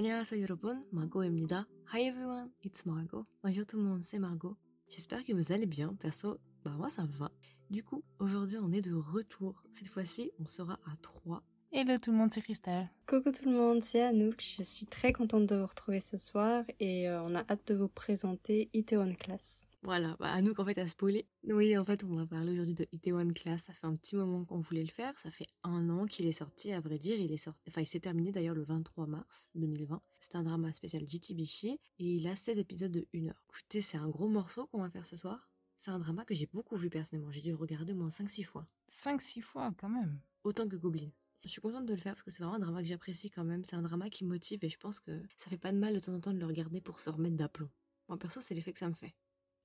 안녕하세요 0.00 0.42
여러분, 0.42 0.84
Margot입니다. 0.92 1.66
Hi 1.92 2.06
everyone, 2.06 2.50
it's 2.64 2.86
Margot. 2.86 3.26
Bonjour 3.42 3.64
tout 3.66 3.76
le 3.78 3.84
monde, 3.84 4.04
c'est 4.04 4.18
Margot. 4.18 4.56
J'espère 4.88 5.24
que 5.24 5.32
vous 5.32 5.52
allez 5.52 5.66
bien, 5.66 5.94
perso, 5.94 6.38
bah 6.64 6.74
moi 6.76 6.88
ça 6.88 7.04
va. 7.18 7.30
Du 7.70 7.82
coup, 7.82 8.02
aujourd'hui 8.18 8.58
on 8.58 8.72
est 8.72 8.82
de 8.82 8.94
retour. 8.94 9.62
Cette 9.72 9.88
fois-ci, 9.88 10.30
on 10.38 10.46
sera 10.46 10.74
à 10.84 10.96
3. 11.02 11.42
Hello 11.72 11.98
tout 11.98 12.12
le 12.12 12.16
monde, 12.16 12.32
c'est 12.32 12.42
Christelle. 12.42 12.88
Coucou 13.06 13.32
tout 13.32 13.44
le 13.44 13.52
monde, 13.52 13.82
c'est 13.82 14.02
Anouk. 14.02 14.40
Je 14.40 14.62
suis 14.62 14.86
très 14.86 15.12
contente 15.12 15.46
de 15.46 15.56
vous 15.56 15.66
retrouver 15.66 16.00
ce 16.00 16.16
soir 16.16 16.64
et 16.78 17.08
euh, 17.08 17.22
on 17.22 17.34
a 17.34 17.40
hâte 17.50 17.66
de 17.66 17.74
vous 17.74 17.88
présenter 17.88 18.70
Itaewon 18.72 19.14
Class. 19.14 19.66
Voilà, 19.83 20.15
bah 20.19 20.31
Anouk 20.31 20.59
en 20.59 20.65
fait 20.65 20.77
a 20.77 20.85
spoilé. 20.85 21.27
Oui, 21.43 21.75
en 21.75 21.83
fait 21.83 22.03
on 22.03 22.15
va 22.15 22.27
parler 22.27 22.51
aujourd'hui 22.51 22.75
de 22.75 22.87
Itaewon 22.91 23.33
Class. 23.33 23.63
Ça 23.63 23.73
fait 23.73 23.87
un 23.87 23.95
petit 23.95 24.15
moment 24.15 24.45
qu'on 24.45 24.59
voulait 24.59 24.83
le 24.83 24.91
faire. 24.91 25.17
Ça 25.17 25.31
fait 25.31 25.47
un 25.63 25.89
an 25.89 26.05
qu'il 26.05 26.27
est 26.27 26.31
sorti, 26.31 26.71
à 26.71 26.79
vrai 26.79 26.99
dire. 26.99 27.17
Il 27.19 27.31
est 27.31 27.37
sorti, 27.37 27.59
enfin 27.67 27.81
il 27.81 27.87
s'est 27.87 27.99
terminé 27.99 28.31
d'ailleurs 28.31 28.53
le 28.53 28.63
23 28.63 29.07
mars 29.07 29.49
2020. 29.55 29.99
C'est 30.19 30.35
un 30.35 30.43
drama 30.43 30.71
spécial 30.73 31.03
JTBC 31.07 31.67
et 31.67 31.79
il 31.97 32.27
a 32.27 32.35
16 32.35 32.59
épisodes 32.59 32.91
de 32.91 33.07
1 33.15 33.29
heure. 33.29 33.43
Écoutez, 33.49 33.81
c'est 33.81 33.97
un 33.97 34.07
gros 34.07 34.29
morceau 34.29 34.67
qu'on 34.67 34.81
va 34.81 34.89
faire 34.91 35.05
ce 35.05 35.15
soir. 35.15 35.49
C'est 35.77 35.89
un 35.89 35.97
drama 35.97 36.25
que 36.25 36.35
j'ai 36.35 36.45
beaucoup 36.45 36.75
vu 36.75 36.91
personnellement. 36.91 37.31
J'ai 37.31 37.41
dû 37.41 37.49
le 37.49 37.55
regarder 37.55 37.93
au 37.93 37.95
moins 37.95 38.09
5-6 38.09 38.43
fois. 38.43 38.67
5-6 38.91 39.41
fois 39.41 39.73
quand 39.79 39.89
même. 39.89 40.19
Autant 40.43 40.67
que 40.67 40.75
Goblin. 40.75 41.09
Je 41.43 41.49
suis 41.49 41.59
contente 41.59 41.87
de 41.87 41.93
le 41.95 41.99
faire 41.99 42.13
parce 42.13 42.21
que 42.21 42.29
c'est 42.29 42.43
vraiment 42.43 42.57
un 42.57 42.59
drama 42.59 42.83
que 42.83 42.87
j'apprécie 42.87 43.31
quand 43.31 43.43
même. 43.43 43.65
C'est 43.65 43.75
un 43.75 43.81
drama 43.81 44.11
qui 44.11 44.25
motive 44.25 44.63
et 44.63 44.69
je 44.69 44.77
pense 44.77 44.99
que 44.99 45.23
ça 45.39 45.49
fait 45.49 45.57
pas 45.57 45.71
de 45.71 45.79
mal 45.79 45.95
de 45.95 45.99
temps 45.99 46.13
en 46.13 46.19
temps 46.19 46.33
de 46.33 46.39
le 46.39 46.45
regarder 46.45 46.81
pour 46.81 46.99
se 46.99 47.09
remettre 47.09 47.35
d'aplomb. 47.35 47.71
Moi 48.09 48.19
perso, 48.19 48.41
c'est 48.41 48.53
l'effet 48.53 48.73
que 48.73 48.79
ça 48.79 48.89
me 48.89 48.93
fait. 48.93 49.15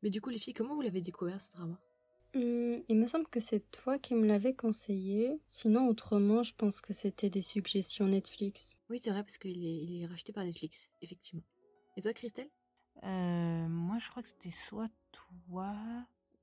Mais 0.02 0.10
du 0.10 0.20
coup, 0.20 0.30
les 0.30 0.38
filles, 0.38 0.54
comment 0.54 0.74
vous 0.74 0.82
l'avez 0.82 1.00
découvert 1.00 1.40
ce 1.40 1.50
drama? 1.50 1.78
Hum, 2.34 2.82
il 2.88 2.96
me 2.96 3.06
semble 3.06 3.26
que 3.28 3.40
c'est 3.40 3.70
toi 3.70 3.98
qui 3.98 4.14
me 4.14 4.26
l'avais 4.26 4.54
conseillé. 4.54 5.40
Sinon, 5.46 5.88
autrement, 5.88 6.42
je 6.42 6.54
pense 6.54 6.80
que 6.80 6.92
c'était 6.92 7.30
des 7.30 7.42
suggestions 7.42 8.06
Netflix. 8.06 8.76
Oui, 8.90 9.00
c'est 9.02 9.10
vrai 9.10 9.22
parce 9.22 9.38
qu'il 9.38 9.64
est, 9.64 9.84
il 9.84 10.02
est 10.02 10.06
racheté 10.06 10.32
par 10.32 10.44
Netflix, 10.44 10.90
effectivement. 11.02 11.42
Et 11.96 12.02
toi, 12.02 12.12
Christelle? 12.12 12.50
Euh, 13.04 13.68
moi, 13.68 13.98
je 13.98 14.08
crois 14.10 14.22
que 14.22 14.28
c'était 14.28 14.50
soit 14.50 14.90
toi, 15.12 15.74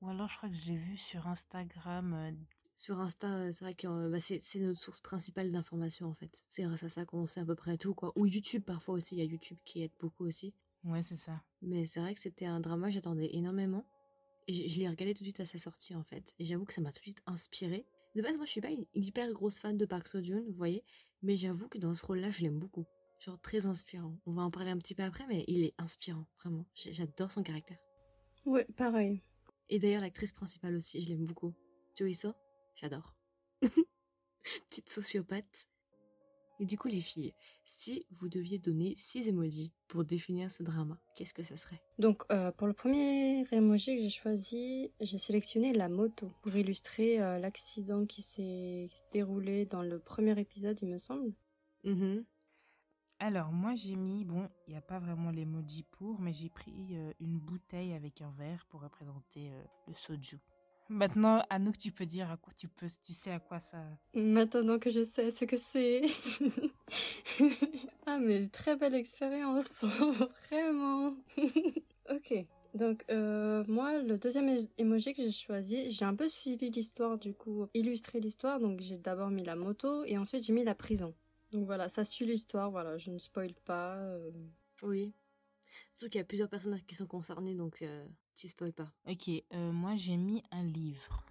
ou 0.01 0.09
alors 0.09 0.29
je 0.29 0.37
crois 0.37 0.49
que 0.49 0.55
j'ai 0.55 0.75
vu 0.75 0.97
sur 0.97 1.27
Instagram. 1.27 2.13
euh, 2.13 2.31
Sur 2.75 2.99
Insta, 2.99 3.27
euh, 3.27 3.51
c'est 3.51 3.63
vrai 3.65 3.75
que 3.75 3.87
euh, 3.87 4.09
bah, 4.09 4.19
c'est 4.19 4.39
c'est 4.43 4.59
notre 4.59 4.79
source 4.79 4.99
principale 4.99 5.51
d'information 5.51 6.07
en 6.07 6.13
fait. 6.13 6.43
C'est 6.49 6.63
grâce 6.63 6.83
à 6.83 6.89
ça 6.89 7.05
qu'on 7.05 7.25
sait 7.25 7.39
à 7.39 7.45
peu 7.45 7.55
près 7.55 7.77
tout, 7.77 7.93
quoi. 7.93 8.11
Ou 8.15 8.25
YouTube, 8.25 8.63
parfois 8.63 8.95
aussi, 8.95 9.15
il 9.15 9.19
y 9.19 9.21
a 9.21 9.25
YouTube 9.25 9.57
qui 9.63 9.83
aide 9.83 9.91
beaucoup 9.99 10.25
aussi. 10.25 10.53
Ouais, 10.83 11.03
c'est 11.03 11.17
ça. 11.17 11.41
Mais 11.61 11.85
c'est 11.85 11.99
vrai 11.99 12.13
que 12.13 12.19
c'était 12.19 12.45
un 12.45 12.59
drama, 12.59 12.89
j'attendais 12.89 13.29
énormément. 13.33 13.85
Et 14.47 14.53
je, 14.53 14.67
je 14.67 14.79
l'ai 14.79 14.89
regardé 14.89 15.13
tout 15.13 15.23
de 15.23 15.29
suite 15.29 15.39
à 15.39 15.45
sa 15.45 15.57
sortie 15.57 15.95
en 15.95 16.03
fait. 16.03 16.33
Et 16.39 16.45
j'avoue 16.45 16.65
que 16.65 16.73
ça 16.73 16.81
m'a 16.81 16.91
tout 16.91 16.99
de 16.99 17.03
suite 17.03 17.21
inspiré. 17.25 17.85
De 18.15 18.21
base, 18.21 18.35
moi 18.35 18.45
je 18.45 18.51
suis 18.51 18.61
pas 18.61 18.69
une 18.69 18.85
hyper 18.93 19.31
grosse 19.31 19.59
fan 19.59 19.77
de 19.77 19.85
Park 19.85 20.07
Seo 20.07 20.21
Joon, 20.21 20.43
vous 20.45 20.53
voyez. 20.53 20.83
Mais 21.21 21.37
j'avoue 21.37 21.69
que 21.69 21.77
dans 21.77 21.93
ce 21.93 22.05
rôle-là, 22.05 22.29
je 22.29 22.41
l'aime 22.41 22.59
beaucoup. 22.59 22.85
Genre 23.19 23.39
très 23.39 23.65
inspirant. 23.65 24.17
On 24.25 24.33
va 24.33 24.41
en 24.41 24.51
parler 24.51 24.71
un 24.71 24.77
petit 24.77 24.95
peu 24.95 25.03
après, 25.03 25.25
mais 25.27 25.45
il 25.47 25.63
est 25.63 25.73
inspirant, 25.77 26.27
vraiment. 26.39 26.65
J'adore 26.75 27.31
son 27.31 27.43
caractère. 27.43 27.77
Ouais, 28.45 28.65
pareil. 28.75 29.23
Et 29.69 29.79
d'ailleurs, 29.79 30.01
l'actrice 30.01 30.33
principale 30.33 30.75
aussi, 30.75 31.01
je 31.01 31.09
l'aime 31.09 31.25
beaucoup. 31.25 31.53
Tu 31.95 32.03
vois 32.03 32.13
ça 32.13 32.35
J'adore. 32.75 33.15
Petite 34.67 34.89
sociopathe. 34.89 35.69
Et 36.59 36.65
du 36.65 36.77
coup, 36.77 36.87
les 36.87 37.01
filles, 37.01 37.33
si 37.65 38.05
vous 38.11 38.29
deviez 38.29 38.59
donner 38.59 38.93
6 38.95 39.27
emojis 39.27 39.71
pour 39.87 40.03
définir 40.03 40.51
ce 40.51 40.63
drama, 40.63 40.99
qu'est-ce 41.15 41.33
que 41.33 41.43
ça 41.43 41.55
serait? 41.55 41.81
Donc, 41.97 42.23
euh, 42.31 42.51
pour 42.51 42.67
le 42.67 42.73
premier 42.73 43.43
emoji 43.51 43.95
que 43.95 44.01
j'ai 44.01 44.09
choisi, 44.09 44.91
j'ai 44.99 45.17
sélectionné 45.17 45.73
la 45.73 45.89
moto 45.89 46.31
pour 46.41 46.55
illustrer 46.55 47.21
euh, 47.21 47.39
l'accident 47.39 48.05
qui 48.05 48.21
s'est 48.21 48.89
déroulé 49.11 49.65
dans 49.65 49.81
le 49.81 49.99
premier 49.99 50.39
épisode, 50.39 50.79
il 50.81 50.89
me 50.89 50.99
semble. 50.99 51.33
Mhm. 51.83 52.23
Alors, 53.19 53.51
moi, 53.51 53.73
j'ai 53.73 53.95
mis, 53.95 54.25
bon, 54.25 54.49
il 54.67 54.71
n'y 54.71 54.77
a 54.77 54.81
pas 54.81 54.99
vraiment 54.99 55.31
l'emoji 55.31 55.83
pour, 55.83 56.19
mais 56.19 56.33
j'ai 56.33 56.49
pris 56.49 56.89
euh, 56.91 57.13
une 57.19 57.39
bouteille 57.39 57.93
avec 57.93 58.21
un 58.21 58.31
verre 58.31 58.65
pour 58.69 58.81
représenter 58.81 59.49
euh, 59.49 59.63
le 59.87 59.93
soju. 59.93 60.39
Maintenant, 60.93 61.41
Anouk, 61.49 61.75
tu 61.75 61.91
peux 61.91 62.05
dire 62.05 62.29
à 62.29 62.37
quoi 62.37 62.53
tu 62.55 62.67
peux, 62.67 62.85
tu 63.03 63.13
sais 63.13 63.31
à 63.31 63.39
quoi 63.39 63.59
ça. 63.59 63.79
Maintenant 64.13 64.77
que 64.77 64.91
je 64.91 65.03
sais 65.03 65.31
ce 65.31 65.43
que 65.45 65.57
c'est. 65.57 66.01
ah, 68.05 68.19
mais 68.19 68.47
très 68.49 68.75
belle 68.75 68.93
expérience, 68.93 69.83
vraiment. 70.49 71.15
ok. 72.11 72.45
Donc, 72.75 73.03
euh, 73.09 73.63
moi, 73.67 74.03
le 74.03 74.19
deuxième 74.19 74.55
emoji 74.77 75.15
que 75.15 75.23
j'ai 75.23 75.31
choisi, 75.31 75.89
j'ai 75.89 76.05
un 76.05 76.15
peu 76.15 76.27
suivi 76.29 76.69
l'histoire, 76.69 77.17
du 77.17 77.33
coup, 77.33 77.65
illustré 77.73 78.19
l'histoire. 78.19 78.59
Donc, 78.59 78.79
j'ai 78.81 78.99
d'abord 78.99 79.31
mis 79.31 79.43
la 79.43 79.55
moto 79.55 80.05
et 80.05 80.19
ensuite 80.19 80.43
j'ai 80.43 80.53
mis 80.53 80.63
la 80.63 80.75
prison. 80.75 81.15
Donc 81.51 81.65
voilà, 81.65 81.89
ça 81.89 82.05
suit 82.05 82.25
l'histoire, 82.25 82.69
voilà, 82.69 82.97
je 82.97 83.09
ne 83.09 83.17
spoil 83.17 83.53
pas. 83.65 83.95
euh. 83.95 84.29
Oui. 84.83 85.11
Surtout 85.91 86.09
qu'il 86.11 86.19
y 86.19 86.21
a 86.21 86.25
plusieurs 86.25 86.49
personnages 86.49 86.85
qui 86.85 86.95
sont 86.95 87.07
concernés, 87.07 87.55
donc 87.55 87.81
euh, 87.81 88.05
tu 88.35 88.47
spoil 88.47 88.73
pas. 88.73 88.91
Ok, 89.07 89.29
euh, 89.53 89.71
moi, 89.71 89.95
j'ai 89.95 90.17
mis 90.17 90.43
un 90.51 90.63
livre. 90.63 91.23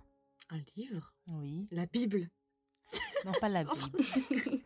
Un 0.51 0.61
livre? 0.77 1.15
Oui. 1.29 1.67
La 1.71 1.87
Bible 1.87 2.29
Non, 3.25 3.33
pas 3.41 3.49
la 3.49 3.65
Bible. 3.75 4.01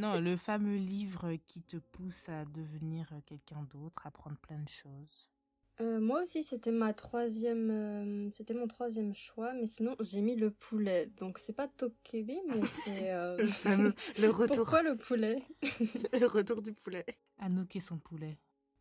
non, 0.00 0.20
le 0.20 0.36
fameux 0.36 0.76
livre 0.76 1.34
qui 1.46 1.62
te 1.62 1.76
pousse 1.76 2.28
à 2.28 2.44
devenir 2.46 3.08
euh, 3.12 3.20
quelqu'un 3.26 3.62
d'autre, 3.72 4.02
à 4.04 4.08
apprendre 4.08 4.36
plein 4.38 4.58
de 4.58 4.68
choses. 4.68 5.28
Euh, 5.80 6.00
moi 6.00 6.22
aussi, 6.22 6.42
c'était 6.42 6.70
ma 6.70 6.92
troisième, 6.92 7.70
euh, 7.70 8.30
c'était 8.30 8.54
mon 8.54 8.68
troisième 8.68 9.14
choix, 9.14 9.52
mais 9.54 9.66
sinon 9.66 9.96
j'ai 10.00 10.20
mis 10.20 10.36
le 10.36 10.50
poulet. 10.50 11.06
Donc 11.16 11.38
c'est 11.38 11.54
pas 11.54 11.66
Tokebi, 11.66 12.38
mais 12.48 12.60
c'est. 12.66 13.10
euh, 13.10 13.36
Le 13.38 13.46
fameux, 13.48 13.94
le 14.18 14.28
retour. 14.30 14.56
Pourquoi 14.56 14.82
le 14.82 14.96
poulet? 14.96 15.42
Le 16.12 16.26
retour 16.26 16.60
du 16.62 16.72
poulet. 16.74 17.04
Anouk 17.42 17.76
et 17.76 17.80
son 17.80 17.98
poulet. 17.98 18.38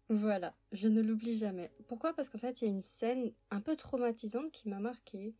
Voilà, 0.09 0.53
je 0.71 0.87
ne 0.87 1.01
l'oublie 1.01 1.37
jamais. 1.37 1.71
Pourquoi? 1.87 2.13
Parce 2.13 2.29
qu'en 2.29 2.37
fait, 2.37 2.61
il 2.61 2.65
y 2.65 2.67
a 2.67 2.71
une 2.71 2.81
scène 2.81 3.33
un 3.49 3.59
peu 3.59 3.75
traumatisante 3.75 4.51
qui 4.51 4.69
m'a 4.69 4.79
marquée. 4.79 5.33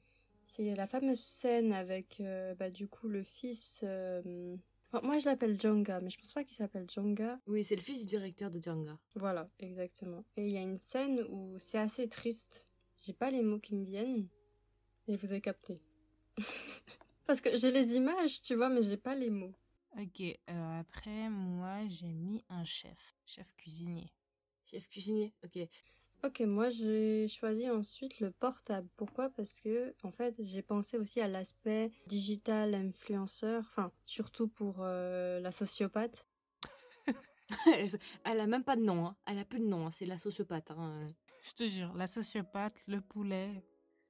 C'est 0.47 0.75
la 0.75 0.87
fameuse 0.87 1.19
scène 1.19 1.71
avec, 1.71 2.19
euh, 2.19 2.55
bah, 2.55 2.69
du 2.69 2.87
coup, 2.87 3.07
le 3.07 3.21
fils. 3.23 3.81
euh, 3.83 4.55
enfin, 4.91 5.05
moi, 5.05 5.17
je 5.17 5.25
l'appelle 5.25 5.59
Jonga, 5.59 6.01
mais 6.01 6.09
je 6.09 6.17
pense 6.17 6.33
pas 6.33 6.43
qu'il 6.43 6.55
s'appelle 6.55 6.89
Jonga. 6.89 7.39
Oui, 7.47 7.63
c'est 7.63 7.75
le 7.75 7.81
fils 7.81 7.99
du 7.99 8.05
directeur 8.05 8.49
de 8.49 8.61
Django. 8.61 8.93
Voilà, 9.15 9.49
exactement. 9.59 10.23
Et 10.37 10.47
il 10.47 10.51
y 10.51 10.57
a 10.57 10.61
une 10.61 10.77
scène 10.77 11.21
où 11.29 11.55
c'est 11.59 11.77
assez 11.77 12.07
triste. 12.09 12.65
J'ai 12.97 13.13
pas 13.13 13.29
les 13.29 13.43
mots 13.43 13.59
qui 13.59 13.75
me 13.75 13.83
viennent, 13.83 14.27
et 15.07 15.15
vous 15.15 15.31
avez 15.31 15.41
capté. 15.41 15.81
Parce 17.27 17.41
que 17.41 17.55
j'ai 17.57 17.71
les 17.71 17.95
images, 17.95 18.41
tu 18.41 18.55
vois, 18.55 18.69
mais 18.69 18.81
j'ai 18.81 18.97
pas 18.97 19.15
les 19.15 19.29
mots. 19.29 19.53
Ok, 19.97 20.22
euh, 20.22 20.79
après, 20.79 21.29
moi, 21.29 21.88
j'ai 21.88 22.12
mis 22.13 22.44
un 22.50 22.63
chef. 22.63 22.97
Chef 23.25 23.53
cuisinier. 23.56 24.12
Chef 24.66 24.88
cuisinier, 24.90 25.34
ok. 25.44 25.68
Ok, 26.24 26.41
moi 26.41 26.69
j'ai 26.69 27.28
choisi 27.28 27.68
ensuite 27.69 28.19
le 28.19 28.29
portable. 28.31 28.88
Pourquoi? 28.96 29.31
Parce 29.31 29.59
que 29.59 29.96
en 30.03 30.12
fait 30.12 30.35
j'ai 30.38 30.62
pensé 30.62 30.97
aussi 31.00 31.19
à 31.19 31.28
l'aspect 31.28 31.90
digital 32.06 32.75
influenceur, 32.75 33.63
enfin 33.66 33.91
surtout 34.06 34.47
pour 34.47 34.75
euh, 34.81 35.40
la 35.40 35.52
sociopathe. 35.52 36.23
Elle 38.23 38.40
a 38.40 38.46
même 38.46 38.63
pas 38.63 38.75
de 38.75 38.84
nom, 38.84 39.08
hein. 39.08 39.16
elle 39.25 39.40
a 39.40 39.46
plus 39.46 39.59
de 39.59 39.66
nom, 39.66 39.88
hein. 39.88 39.91
c'est 39.91 40.06
la 40.06 40.19
sociopathe. 40.19 40.69
hein. 40.72 41.08
Je 41.44 41.52
te 41.53 41.68
jure, 41.68 41.91
la 41.96 42.06
sociopathe, 42.06 42.79
le 42.88 43.02
poulet. 43.02 43.63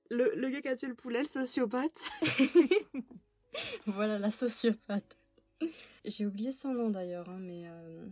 Le, 0.09 0.33
le 0.35 0.49
gars 0.49 0.61
qui 0.61 0.67
a 0.67 0.75
tué 0.75 0.87
le 0.87 0.95
poulet, 0.95 1.19
le 1.19 1.27
sociopathe. 1.27 2.01
voilà 3.87 4.19
la 4.19 4.31
sociopathe. 4.31 5.17
J'ai 6.05 6.25
oublié 6.25 6.51
son 6.51 6.73
nom 6.73 6.89
d'ailleurs, 6.89 7.29
hein, 7.29 7.39
mais 7.39 7.63
euh, 7.67 8.07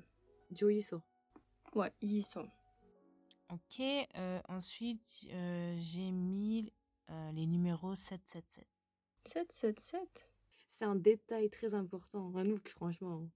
Joiso. 0.52 1.02
ouais, 1.76 1.92
ils 2.02 2.18
y 2.18 2.22
sont. 2.24 2.48
Ok, 3.52 3.80
euh, 3.80 4.40
ensuite, 4.48 5.28
euh, 5.32 5.76
j'ai 5.80 6.12
mis 6.12 6.72
euh, 7.10 7.32
les 7.32 7.48
numéros 7.48 7.96
777. 7.96 8.66
777 9.26 10.30
C'est 10.70 10.86
un 10.86 10.96
détail 10.96 11.50
très 11.50 11.74
important, 11.74 12.32
Anouk, 12.38 12.70
franchement. 12.70 13.28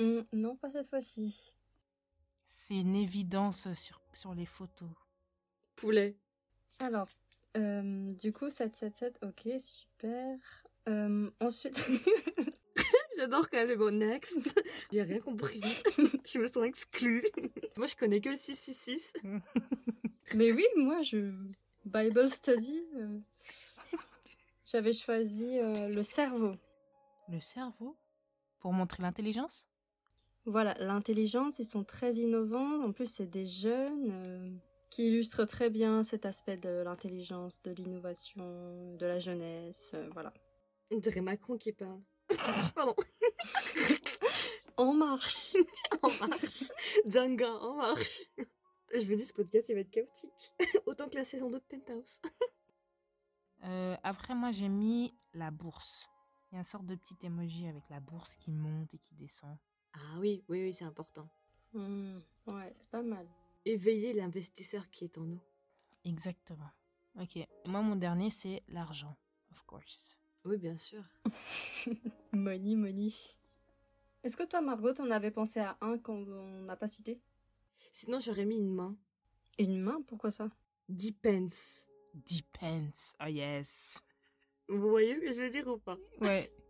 Hum, 0.00 0.24
Non, 0.32 0.56
pas 0.56 0.68
cette 0.70 0.86
fois-ci. 0.88 1.52
C'est 2.46 2.76
une 2.80 2.94
évidence 2.94 3.72
sur, 3.74 4.02
sur 4.12 4.34
les 4.34 4.44
photos. 4.46 4.88
Poulet. 5.76 6.16
Alors, 6.78 7.08
euh, 7.56 8.12
du 8.14 8.32
coup 8.32 8.50
777, 8.50 9.18
ok, 9.24 9.60
super. 9.60 10.38
Euh, 10.88 11.30
ensuite. 11.40 11.80
J'adore 13.16 13.48
quand 13.50 13.58
est 13.58 13.76
bon 13.76 13.96
next. 13.96 14.60
J'ai 14.92 15.02
rien 15.02 15.20
compris. 15.20 15.60
je 16.26 16.38
me 16.38 16.46
sens 16.46 16.64
exclue. 16.64 17.24
Moi, 17.76 17.86
je 17.86 17.96
connais 17.96 18.20
que 18.20 18.30
le 18.30 18.36
666. 18.36 19.14
Mais 20.34 20.52
oui, 20.52 20.64
moi, 20.76 21.02
je. 21.02 21.32
Bible 21.84 22.28
study. 22.28 22.82
euh, 22.96 23.18
J'avais 24.64 24.92
choisi 24.92 25.58
euh, 25.58 25.88
le 25.88 26.02
cerveau. 26.02 26.54
Le 27.28 27.40
cerveau? 27.40 27.96
Pour 28.60 28.72
montrer 28.72 29.02
l'intelligence? 29.02 29.68
Voilà, 30.46 30.74
l'intelligence, 30.78 31.58
ils 31.58 31.64
sont 31.66 31.84
très 31.84 32.14
innovants. 32.14 32.82
En 32.82 32.92
plus, 32.92 33.06
c'est 33.06 33.26
des 33.26 33.46
jeunes 33.46 34.10
euh, 34.26 34.50
qui 34.90 35.08
illustrent 35.08 35.44
très 35.44 35.68
bien 35.70 36.02
cet 36.02 36.26
aspect 36.26 36.56
de 36.56 36.82
l'intelligence, 36.84 37.62
de 37.62 37.72
l'innovation, 37.72 38.94
de 38.96 39.06
la 39.06 39.18
jeunesse. 39.18 39.90
euh, 39.94 40.08
voilà. 40.12 40.32
On 40.90 40.98
dirait 40.98 41.20
Macron 41.22 41.56
qui 41.58 41.72
parle. 41.72 42.00
Pardon. 42.74 42.94
en 44.76 44.94
marche. 44.94 45.56
en 46.02 46.08
marche. 46.26 46.70
Jenga 47.06 47.52
en 47.52 47.74
marche. 47.74 48.22
Je 48.92 49.06
me 49.08 49.16
dis, 49.16 49.24
ce 49.24 49.32
podcast, 49.32 49.68
il 49.68 49.74
va 49.74 49.80
être 49.80 49.90
chaotique. 49.90 50.52
Autant 50.86 51.08
que 51.08 51.16
la 51.16 51.24
saison 51.24 51.50
2 51.50 51.58
de 51.58 51.64
Penthouse. 51.64 52.20
Euh, 53.64 53.96
après, 54.02 54.34
moi, 54.34 54.52
j'ai 54.52 54.68
mis 54.68 55.14
la 55.32 55.50
bourse. 55.50 56.08
Il 56.50 56.54
y 56.54 56.56
a 56.56 56.60
une 56.60 56.64
sorte 56.64 56.86
de 56.86 56.94
petit 56.94 57.16
emoji 57.24 57.66
avec 57.66 57.88
la 57.90 58.00
bourse 58.00 58.36
qui 58.36 58.52
monte 58.52 58.94
et 58.94 58.98
qui 58.98 59.14
descend. 59.14 59.56
Ah 59.94 60.18
oui, 60.18 60.44
oui, 60.48 60.62
oui, 60.62 60.72
c'est 60.72 60.84
important. 60.84 61.28
Hmm, 61.72 62.18
ouais, 62.46 62.72
c'est 62.76 62.90
pas 62.90 63.02
mal. 63.02 63.26
Éveiller 63.64 64.12
l'investisseur 64.12 64.88
qui 64.90 65.04
est 65.04 65.18
en 65.18 65.22
nous. 65.22 65.40
Exactement. 66.04 66.70
Ok. 67.20 67.38
Moi, 67.66 67.80
mon 67.80 67.96
dernier, 67.96 68.30
c'est 68.30 68.62
l'argent, 68.68 69.16
of 69.50 69.62
course. 69.64 70.18
Oui, 70.44 70.58
bien 70.58 70.76
sûr. 70.76 71.02
money, 72.32 72.76
money. 72.76 73.12
Est-ce 74.22 74.36
que 74.36 74.44
toi, 74.44 74.60
Margot, 74.60 74.92
on 75.00 75.10
avait 75.10 75.30
pensé 75.30 75.60
à 75.60 75.76
un 75.80 75.98
qu'on 75.98 76.24
n'a 76.64 76.76
pas 76.76 76.86
cité? 76.88 77.20
Sinon, 77.92 78.18
j'aurais 78.20 78.44
mis 78.44 78.56
une 78.56 78.72
main. 78.74 78.96
Une 79.58 79.80
main? 79.80 80.02
Pourquoi 80.06 80.30
ça? 80.30 80.50
Depends. 80.88 81.46
Depends. 82.14 82.90
Oh 83.22 83.26
yes. 83.28 84.02
Vous 84.68 84.80
voyez 84.88 85.14
ce 85.16 85.20
que 85.20 85.32
je 85.32 85.40
veux 85.42 85.50
dire 85.50 85.66
ou 85.68 85.78
pas? 85.78 85.98
Ouais. 86.20 86.50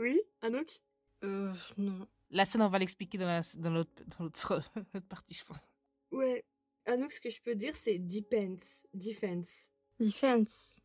Oui, 0.00 0.20
Anouk? 0.42 0.80
Euh, 1.24 1.52
non. 1.76 2.06
La 2.30 2.44
scène, 2.44 2.62
on 2.62 2.68
va 2.68 2.78
l'expliquer 2.78 3.18
dans 3.18 3.26
la- 3.26 3.40
dans 3.56 3.70
l'autre 3.70 3.90
dans 4.16 4.24
l'autre 4.24 4.60
partie, 5.08 5.34
je 5.34 5.44
pense. 5.44 5.68
Ouais. 6.12 6.44
Anouk, 6.86 7.12
ce 7.12 7.20
que 7.20 7.28
je 7.30 7.42
peux 7.42 7.56
dire, 7.56 7.74
c'est 7.76 7.98
depends. 7.98 8.56
Defense. 8.94 9.70
Defense. 9.98 10.78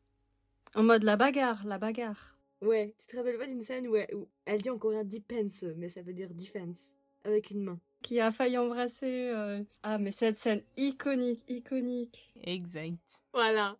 En 0.75 0.83
mode 0.83 1.03
la 1.03 1.15
bagarre, 1.17 1.65
la 1.65 1.77
bagarre. 1.77 2.37
Ouais, 2.61 2.95
tu 2.97 3.07
te 3.07 3.17
rappelles 3.17 3.37
pas 3.37 3.45
d'une 3.47 3.61
scène 3.61 3.87
où 3.87 3.95
elle, 3.95 4.13
où 4.15 4.27
elle 4.45 4.61
dit 4.61 4.69
en 4.69 4.77
coréen 4.77 5.03
depends, 5.03 5.73
mais 5.75 5.89
ça 5.89 6.01
veut 6.01 6.13
dire 6.13 6.33
defense. 6.33 6.93
Avec 7.25 7.51
une 7.51 7.61
main. 7.63 7.79
Qui 8.01 8.19
a 8.19 8.31
failli 8.31 8.57
embrasser. 8.57 9.29
euh, 9.33 9.63
Ah, 9.83 9.97
mais 9.97 10.11
cette 10.11 10.37
scène 10.37 10.61
iconique, 10.75 11.43
iconique. 11.47 12.33
Exact. 12.43 13.21
Voilà. 13.33 13.77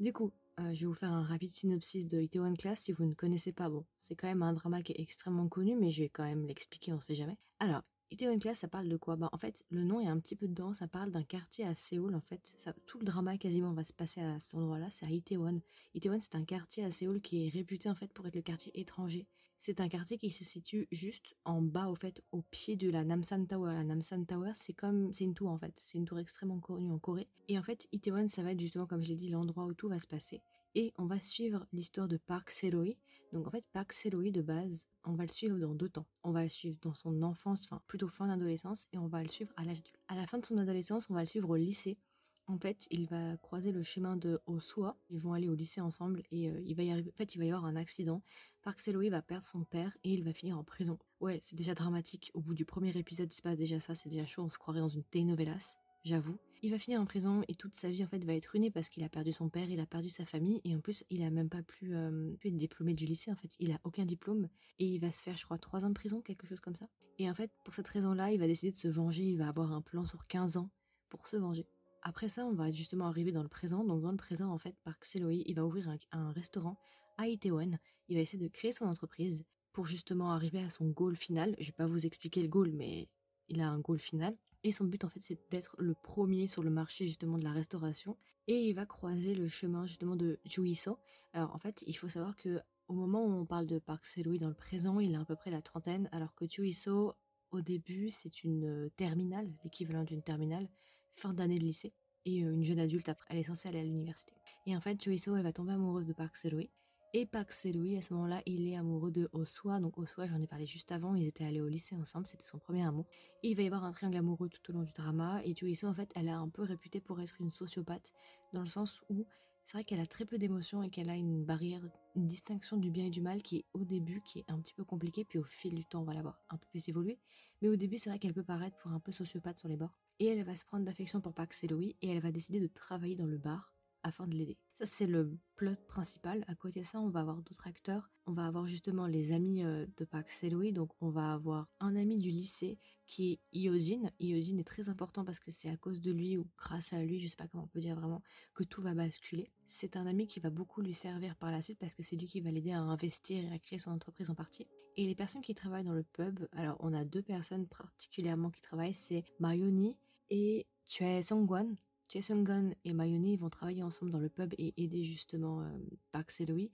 Du 0.00 0.12
coup, 0.12 0.30
euh, 0.60 0.72
je 0.74 0.80
vais 0.80 0.86
vous 0.86 0.94
faire 0.94 1.12
un 1.12 1.24
rapide 1.24 1.50
synopsis 1.50 2.06
de 2.06 2.20
Itaewon 2.20 2.54
Class 2.54 2.80
si 2.80 2.92
vous 2.92 3.04
ne 3.04 3.14
connaissez 3.14 3.52
pas. 3.52 3.68
Bon, 3.68 3.84
c'est 3.98 4.14
quand 4.16 4.28
même 4.28 4.42
un 4.42 4.52
drama 4.54 4.82
qui 4.82 4.92
est 4.92 5.00
extrêmement 5.00 5.48
connu, 5.48 5.74
mais 5.76 5.90
je 5.90 6.02
vais 6.04 6.08
quand 6.08 6.24
même 6.24 6.46
l'expliquer, 6.46 6.92
on 6.92 7.00
sait 7.00 7.14
jamais. 7.14 7.36
Alors, 7.58 7.82
Itaewon 8.10 8.38
Class, 8.38 8.58
ça 8.58 8.68
parle 8.68 8.88
de 8.88 8.96
quoi? 8.96 9.16
Bah, 9.16 9.28
en 9.32 9.38
fait, 9.38 9.64
le 9.70 9.84
nom 9.84 10.00
est 10.00 10.06
un 10.06 10.18
petit 10.18 10.34
peu 10.34 10.48
dedans. 10.48 10.72
Ça 10.72 10.88
parle 10.88 11.10
d'un 11.10 11.22
quartier 11.22 11.66
à 11.66 11.74
Séoul. 11.74 12.14
En 12.14 12.20
fait, 12.20 12.56
tout 12.86 12.98
le 12.98 13.04
drama 13.04 13.36
quasiment 13.36 13.72
va 13.72 13.84
se 13.84 13.92
passer 13.92 14.20
à 14.20 14.40
cet 14.40 14.54
endroit-là. 14.54 14.88
C'est 14.90 15.06
à 15.06 15.10
Itaewon. 15.10 15.60
Itaewon, 15.94 16.18
c'est 16.20 16.34
un 16.34 16.44
quartier 16.44 16.84
à 16.84 16.90
Séoul 16.90 17.20
qui 17.20 17.46
est 17.46 17.48
réputé 17.50 17.88
en 17.90 17.94
fait 17.94 18.12
pour 18.12 18.26
être 18.26 18.36
le 18.36 18.42
quartier 18.42 18.72
étranger. 18.80 19.26
C'est 19.60 19.80
un 19.80 19.88
quartier 19.88 20.18
qui 20.18 20.30
se 20.30 20.44
situe 20.44 20.86
juste 20.92 21.36
en 21.44 21.60
bas, 21.60 21.88
au 21.88 21.96
fait, 21.96 22.22
au 22.30 22.42
pied 22.42 22.76
de 22.76 22.88
la 22.90 23.04
Namsan 23.04 23.44
Tower. 23.46 23.72
La 23.72 23.82
Namsan 23.82 24.24
Tower, 24.24 24.52
c'est 24.54 24.72
comme, 24.72 25.12
c'est 25.12 25.24
une 25.24 25.34
tour 25.34 25.50
en 25.50 25.58
fait. 25.58 25.74
C'est 25.76 25.98
une 25.98 26.04
tour 26.04 26.18
extrêmement 26.18 26.60
connue 26.60 26.92
en 26.92 26.98
Corée. 26.98 27.28
Et 27.48 27.58
en 27.58 27.62
fait, 27.62 27.88
Itaewon, 27.92 28.28
ça 28.28 28.42
va 28.42 28.52
être 28.52 28.60
justement, 28.60 28.86
comme 28.86 29.02
je 29.02 29.08
l'ai 29.08 29.16
dit, 29.16 29.28
l'endroit 29.28 29.64
où 29.64 29.74
tout 29.74 29.88
va 29.88 29.98
se 29.98 30.06
passer. 30.06 30.42
Et 30.74 30.94
on 30.96 31.06
va 31.06 31.18
suivre 31.18 31.66
l'histoire 31.72 32.08
de 32.08 32.18
Park 32.18 32.50
Seloy. 32.50 32.96
Donc 33.32 33.46
en 33.46 33.50
fait, 33.50 33.64
Park 33.72 33.92
Seloy 33.92 34.30
de 34.30 34.42
base, 34.42 34.88
on 35.04 35.14
va 35.14 35.24
le 35.24 35.30
suivre 35.30 35.58
dans 35.58 35.74
deux 35.74 35.88
temps. 35.88 36.06
On 36.22 36.32
va 36.32 36.42
le 36.42 36.48
suivre 36.48 36.78
dans 36.80 36.94
son 36.94 37.22
enfance, 37.22 37.60
enfin 37.64 37.80
plutôt 37.86 38.08
fin 38.08 38.28
d'adolescence, 38.28 38.86
et 38.92 38.98
on 38.98 39.06
va 39.06 39.22
le 39.22 39.28
suivre 39.28 39.52
à 39.56 39.64
l'âge 39.64 39.78
adulte. 39.78 40.00
À 40.08 40.16
la 40.16 40.26
fin 40.26 40.38
de 40.38 40.46
son 40.46 40.58
adolescence, 40.58 41.08
on 41.10 41.14
va 41.14 41.20
le 41.20 41.26
suivre 41.26 41.50
au 41.50 41.56
lycée. 41.56 41.98
En 42.46 42.58
fait, 42.58 42.88
il 42.90 43.06
va 43.06 43.36
croiser 43.36 43.72
le 43.72 43.82
chemin 43.82 44.16
de 44.16 44.40
Osua. 44.46 44.96
Ils 45.10 45.20
vont 45.20 45.34
aller 45.34 45.48
au 45.48 45.54
lycée 45.54 45.82
ensemble 45.82 46.22
et 46.30 46.48
euh, 46.48 46.62
il 46.64 46.74
va 46.74 46.82
y 46.82 46.90
arriver. 46.90 47.10
En 47.14 47.16
fait, 47.16 47.34
il 47.34 47.38
va 47.38 47.44
y 47.44 47.50
avoir 47.50 47.66
un 47.66 47.76
accident. 47.76 48.22
Park 48.62 48.80
Seloy 48.80 49.10
va 49.10 49.20
perdre 49.20 49.44
son 49.44 49.64
père 49.64 49.96
et 50.02 50.14
il 50.14 50.24
va 50.24 50.32
finir 50.32 50.58
en 50.58 50.64
prison. 50.64 50.98
Ouais, 51.20 51.40
c'est 51.42 51.56
déjà 51.56 51.74
dramatique. 51.74 52.30
Au 52.32 52.40
bout 52.40 52.54
du 52.54 52.64
premier 52.64 52.96
épisode, 52.96 53.30
il 53.30 53.36
se 53.36 53.42
passe 53.42 53.58
déjà 53.58 53.80
ça. 53.80 53.94
C'est 53.94 54.08
déjà 54.08 54.24
chaud. 54.24 54.44
On 54.44 54.48
se 54.48 54.56
croirait 54.56 54.80
dans 54.80 54.88
une 54.88 55.04
telenovelas, 55.04 55.76
j'avoue. 56.04 56.38
Il 56.60 56.72
va 56.72 56.78
finir 56.78 57.00
en 57.00 57.04
prison 57.04 57.42
et 57.46 57.54
toute 57.54 57.76
sa 57.76 57.88
vie 57.88 58.02
en 58.02 58.08
fait 58.08 58.24
va 58.24 58.34
être 58.34 58.46
ruinée 58.46 58.70
parce 58.72 58.88
qu'il 58.88 59.04
a 59.04 59.08
perdu 59.08 59.32
son 59.32 59.48
père, 59.48 59.70
il 59.70 59.78
a 59.78 59.86
perdu 59.86 60.08
sa 60.08 60.24
famille 60.24 60.60
et 60.64 60.74
en 60.74 60.80
plus 60.80 61.04
il 61.08 61.22
a 61.22 61.30
même 61.30 61.48
pas 61.48 61.62
pu, 61.62 61.94
euh, 61.94 62.34
pu 62.40 62.48
être 62.48 62.56
diplômé 62.56 62.94
du 62.94 63.06
lycée 63.06 63.30
en 63.30 63.36
fait. 63.36 63.54
Il 63.60 63.70
a 63.70 63.78
aucun 63.84 64.04
diplôme 64.04 64.48
et 64.80 64.86
il 64.86 64.98
va 64.98 65.12
se 65.12 65.22
faire 65.22 65.36
je 65.36 65.44
crois 65.44 65.58
trois 65.58 65.84
ans 65.84 65.88
de 65.88 65.94
prison, 65.94 66.20
quelque 66.20 66.48
chose 66.48 66.60
comme 66.60 66.74
ça. 66.74 66.88
Et 67.18 67.30
en 67.30 67.34
fait 67.34 67.52
pour 67.64 67.74
cette 67.74 67.86
raison-là, 67.86 68.32
il 68.32 68.40
va 68.40 68.48
décider 68.48 68.72
de 68.72 68.76
se 68.76 68.88
venger. 68.88 69.22
Il 69.22 69.38
va 69.38 69.48
avoir 69.48 69.72
un 69.72 69.82
plan 69.82 70.04
sur 70.04 70.26
15 70.26 70.56
ans 70.56 70.70
pour 71.08 71.28
se 71.28 71.36
venger. 71.36 71.64
Après 72.02 72.28
ça, 72.28 72.44
on 72.44 72.54
va 72.54 72.70
justement 72.70 73.06
arriver 73.06 73.30
dans 73.30 73.42
le 73.42 73.48
présent. 73.48 73.84
Donc 73.84 74.02
dans 74.02 74.10
le 74.10 74.16
présent, 74.16 74.52
en 74.52 74.58
fait, 74.58 74.74
Park 74.82 75.04
Seloy, 75.04 75.44
il 75.46 75.54
va 75.54 75.64
ouvrir 75.64 75.88
un, 75.88 75.96
un 76.10 76.32
restaurant 76.32 76.76
à 77.18 77.28
Itaewon. 77.28 77.78
Il 78.08 78.16
va 78.16 78.22
essayer 78.22 78.42
de 78.42 78.48
créer 78.48 78.72
son 78.72 78.86
entreprise 78.86 79.44
pour 79.72 79.86
justement 79.86 80.32
arriver 80.32 80.60
à 80.60 80.70
son 80.70 80.88
goal 80.88 81.16
final. 81.16 81.54
Je 81.60 81.66
vais 81.66 81.76
pas 81.76 81.86
vous 81.86 82.04
expliquer 82.04 82.42
le 82.42 82.48
goal, 82.48 82.72
mais 82.72 83.08
il 83.48 83.60
a 83.60 83.68
un 83.68 83.78
goal 83.78 84.00
final. 84.00 84.36
Et 84.64 84.72
son 84.72 84.84
but, 84.84 85.04
en 85.04 85.08
fait, 85.08 85.20
c'est 85.20 85.38
d'être 85.50 85.76
le 85.78 85.94
premier 85.94 86.46
sur 86.46 86.62
le 86.62 86.70
marché 86.70 87.06
justement 87.06 87.38
de 87.38 87.44
la 87.44 87.52
restauration. 87.52 88.16
Et 88.46 88.60
il 88.60 88.74
va 88.74 88.86
croiser 88.86 89.34
le 89.34 89.46
chemin 89.46 89.86
justement 89.86 90.16
de 90.16 90.40
Juiso. 90.44 90.98
Alors 91.32 91.54
en 91.54 91.58
fait, 91.58 91.84
il 91.86 91.94
faut 91.94 92.08
savoir 92.08 92.36
que 92.36 92.60
au 92.88 92.94
moment 92.94 93.24
où 93.24 93.30
on 93.30 93.44
parle 93.44 93.66
de 93.66 93.78
Park 93.78 94.06
Seloy 94.06 94.38
dans 94.38 94.48
le 94.48 94.54
présent, 94.54 94.98
il 94.98 95.14
a 95.14 95.20
à 95.20 95.24
peu 95.24 95.36
près 95.36 95.50
la 95.50 95.60
trentaine, 95.60 96.08
alors 96.10 96.34
que 96.34 96.48
Juiso, 96.48 97.14
au 97.50 97.60
début, 97.60 98.10
c'est 98.10 98.42
une 98.44 98.64
euh, 98.64 98.88
terminale, 98.96 99.50
l'équivalent 99.62 100.04
d'une 100.04 100.22
terminale, 100.22 100.68
fin 101.12 101.34
d'année 101.34 101.58
de 101.58 101.64
lycée. 101.64 101.92
Et 102.24 102.42
euh, 102.42 102.52
une 102.52 102.64
jeune 102.64 102.78
adulte 102.78 103.08
après, 103.08 103.26
elle 103.30 103.38
est 103.38 103.44
censée 103.44 103.68
aller 103.68 103.80
à 103.80 103.84
l'université. 103.84 104.34
Et 104.66 104.74
en 104.74 104.80
fait, 104.80 105.02
Juiso, 105.02 105.36
elle 105.36 105.42
va 105.42 105.52
tomber 105.52 105.72
amoureuse 105.72 106.06
de 106.06 106.12
Park 106.14 106.36
Seloy. 106.36 106.70
Et 107.14 107.24
Park 107.24 107.52
Seloy, 107.52 107.96
à 107.96 108.02
ce 108.02 108.12
moment-là, 108.12 108.42
il 108.44 108.68
est 108.68 108.76
amoureux 108.76 109.10
de 109.10 109.30
Osua. 109.32 109.80
Donc 109.80 109.96
Osua, 109.96 110.26
j'en 110.26 110.40
ai 110.42 110.46
parlé 110.46 110.66
juste 110.66 110.92
avant, 110.92 111.14
ils 111.14 111.26
étaient 111.26 111.44
allés 111.44 111.62
au 111.62 111.68
lycée 111.68 111.96
ensemble, 111.96 112.26
c'était 112.26 112.44
son 112.44 112.58
premier 112.58 112.84
amour. 112.84 113.06
Et 113.42 113.48
il 113.48 113.56
va 113.56 113.62
y 113.62 113.66
avoir 113.66 113.84
un 113.84 113.92
triangle 113.92 114.18
amoureux 114.18 114.50
tout 114.50 114.70
au 114.70 114.74
long 114.74 114.82
du 114.82 114.92
drama. 114.92 115.40
Et 115.44 115.54
Juiso, 115.54 115.88
en 115.88 115.94
fait, 115.94 116.12
elle 116.16 116.28
est 116.28 116.32
un 116.32 116.50
peu 116.50 116.62
réputée 116.62 117.00
pour 117.00 117.18
être 117.20 117.40
une 117.40 117.50
sociopathe, 117.50 118.12
dans 118.52 118.60
le 118.60 118.66
sens 118.66 119.00
où 119.08 119.26
c'est 119.64 119.78
vrai 119.78 119.84
qu'elle 119.84 120.00
a 120.00 120.06
très 120.06 120.26
peu 120.26 120.36
d'émotions 120.36 120.82
et 120.82 120.90
qu'elle 120.90 121.08
a 121.08 121.14
une 121.14 121.44
barrière, 121.44 121.82
une 122.14 122.26
distinction 122.26 122.76
du 122.76 122.90
bien 122.90 123.06
et 123.06 123.10
du 123.10 123.22
mal 123.22 123.42
qui 123.42 123.58
est 123.58 123.64
au 123.72 123.84
début, 123.84 124.20
qui 124.22 124.40
est 124.40 124.44
un 124.48 124.58
petit 124.60 124.74
peu 124.74 124.84
compliquée, 124.84 125.24
puis 125.24 125.38
au 125.38 125.44
fil 125.44 125.74
du 125.74 125.86
temps, 125.86 126.02
on 126.02 126.04
va 126.04 126.14
la 126.14 126.22
voir 126.22 126.38
un 126.50 126.58
peu 126.58 126.66
plus 126.70 126.88
évoluer. 126.90 127.18
Mais 127.62 127.68
au 127.68 127.76
début, 127.76 127.96
c'est 127.96 128.10
vrai 128.10 128.18
qu'elle 128.18 128.34
peut 128.34 128.44
paraître 128.44 128.76
pour 128.76 128.92
un 128.92 129.00
peu 129.00 129.12
sociopathe 129.12 129.58
sur 129.58 129.68
les 129.68 129.76
bords. 129.76 129.96
Et 130.18 130.26
elle 130.26 130.44
va 130.44 130.54
se 130.54 130.64
prendre 130.66 130.84
d'affection 130.84 131.22
pour 131.22 131.32
Park 131.32 131.54
Seloy 131.54 131.96
et 132.02 132.08
elle 132.10 132.20
va 132.20 132.32
décider 132.32 132.60
de 132.60 132.66
travailler 132.66 133.16
dans 133.16 133.26
le 133.26 133.38
bar 133.38 133.72
afin 134.02 134.26
de 134.26 134.36
l'aider. 134.36 134.58
Ça, 134.78 134.86
c'est 134.86 135.06
le 135.08 135.36
plot 135.56 135.74
principal. 135.88 136.44
À 136.46 136.54
côté 136.54 136.80
de 136.80 136.84
ça, 136.84 137.00
on 137.00 137.08
va 137.08 137.18
avoir 137.18 137.42
d'autres 137.42 137.66
acteurs. 137.66 138.12
On 138.26 138.32
va 138.32 138.46
avoir 138.46 138.68
justement 138.68 139.08
les 139.08 139.32
amis 139.32 139.64
euh, 139.64 139.86
de 139.96 140.04
Park 140.04 140.30
Seloy. 140.30 140.70
Donc, 140.70 140.90
on 141.00 141.10
va 141.10 141.32
avoir 141.32 141.66
un 141.80 141.96
ami 141.96 142.20
du 142.20 142.30
lycée 142.30 142.78
qui 143.08 143.32
est 143.32 143.40
Iojin. 143.52 144.08
Iojin 144.20 144.56
est 144.58 144.66
très 144.66 144.88
important 144.88 145.24
parce 145.24 145.40
que 145.40 145.50
c'est 145.50 145.68
à 145.68 145.76
cause 145.76 146.00
de 146.00 146.12
lui 146.12 146.36
ou 146.36 146.46
grâce 146.56 146.92
à 146.92 147.02
lui, 147.02 147.18
je 147.18 147.26
sais 147.26 147.34
pas 147.34 147.48
comment 147.48 147.64
on 147.64 147.66
peut 147.66 147.80
dire 147.80 147.96
vraiment, 147.96 148.22
que 148.54 148.62
tout 148.62 148.80
va 148.80 148.94
basculer. 148.94 149.50
C'est 149.64 149.96
un 149.96 150.06
ami 150.06 150.28
qui 150.28 150.38
va 150.38 150.50
beaucoup 150.50 150.80
lui 150.80 150.94
servir 150.94 151.34
par 151.34 151.50
la 151.50 151.60
suite 151.60 151.80
parce 151.80 151.96
que 151.96 152.04
c'est 152.04 152.14
lui 152.14 152.28
qui 152.28 152.40
va 152.40 152.52
l'aider 152.52 152.70
à 152.70 152.78
investir 152.78 153.42
et 153.42 153.52
à 153.52 153.58
créer 153.58 153.80
son 153.80 153.90
entreprise 153.90 154.30
en 154.30 154.36
partie. 154.36 154.68
Et 154.96 155.06
les 155.06 155.16
personnes 155.16 155.42
qui 155.42 155.56
travaillent 155.56 155.82
dans 155.82 155.92
le 155.92 156.04
pub, 156.04 156.46
alors 156.52 156.76
on 156.78 156.94
a 156.94 157.04
deux 157.04 157.22
personnes 157.22 157.66
particulièrement 157.66 158.50
qui 158.50 158.60
travaillent, 158.60 158.94
c'est 158.94 159.24
Mayoni 159.40 159.96
et 160.30 160.66
Choi 160.86 161.20
Songwan. 161.20 161.76
Choi 162.10 162.22
Songwan 162.22 162.74
et 162.84 162.94
Mayoni 162.94 163.36
vont 163.36 163.50
travailler 163.50 163.82
ensemble 163.82 164.10
dans 164.10 164.18
le 164.18 164.30
pub 164.30 164.54
et 164.56 164.72
aider 164.82 165.04
justement 165.04 165.60
euh, 165.60 165.68
Park 166.10 166.30
Seloy. 166.30 166.70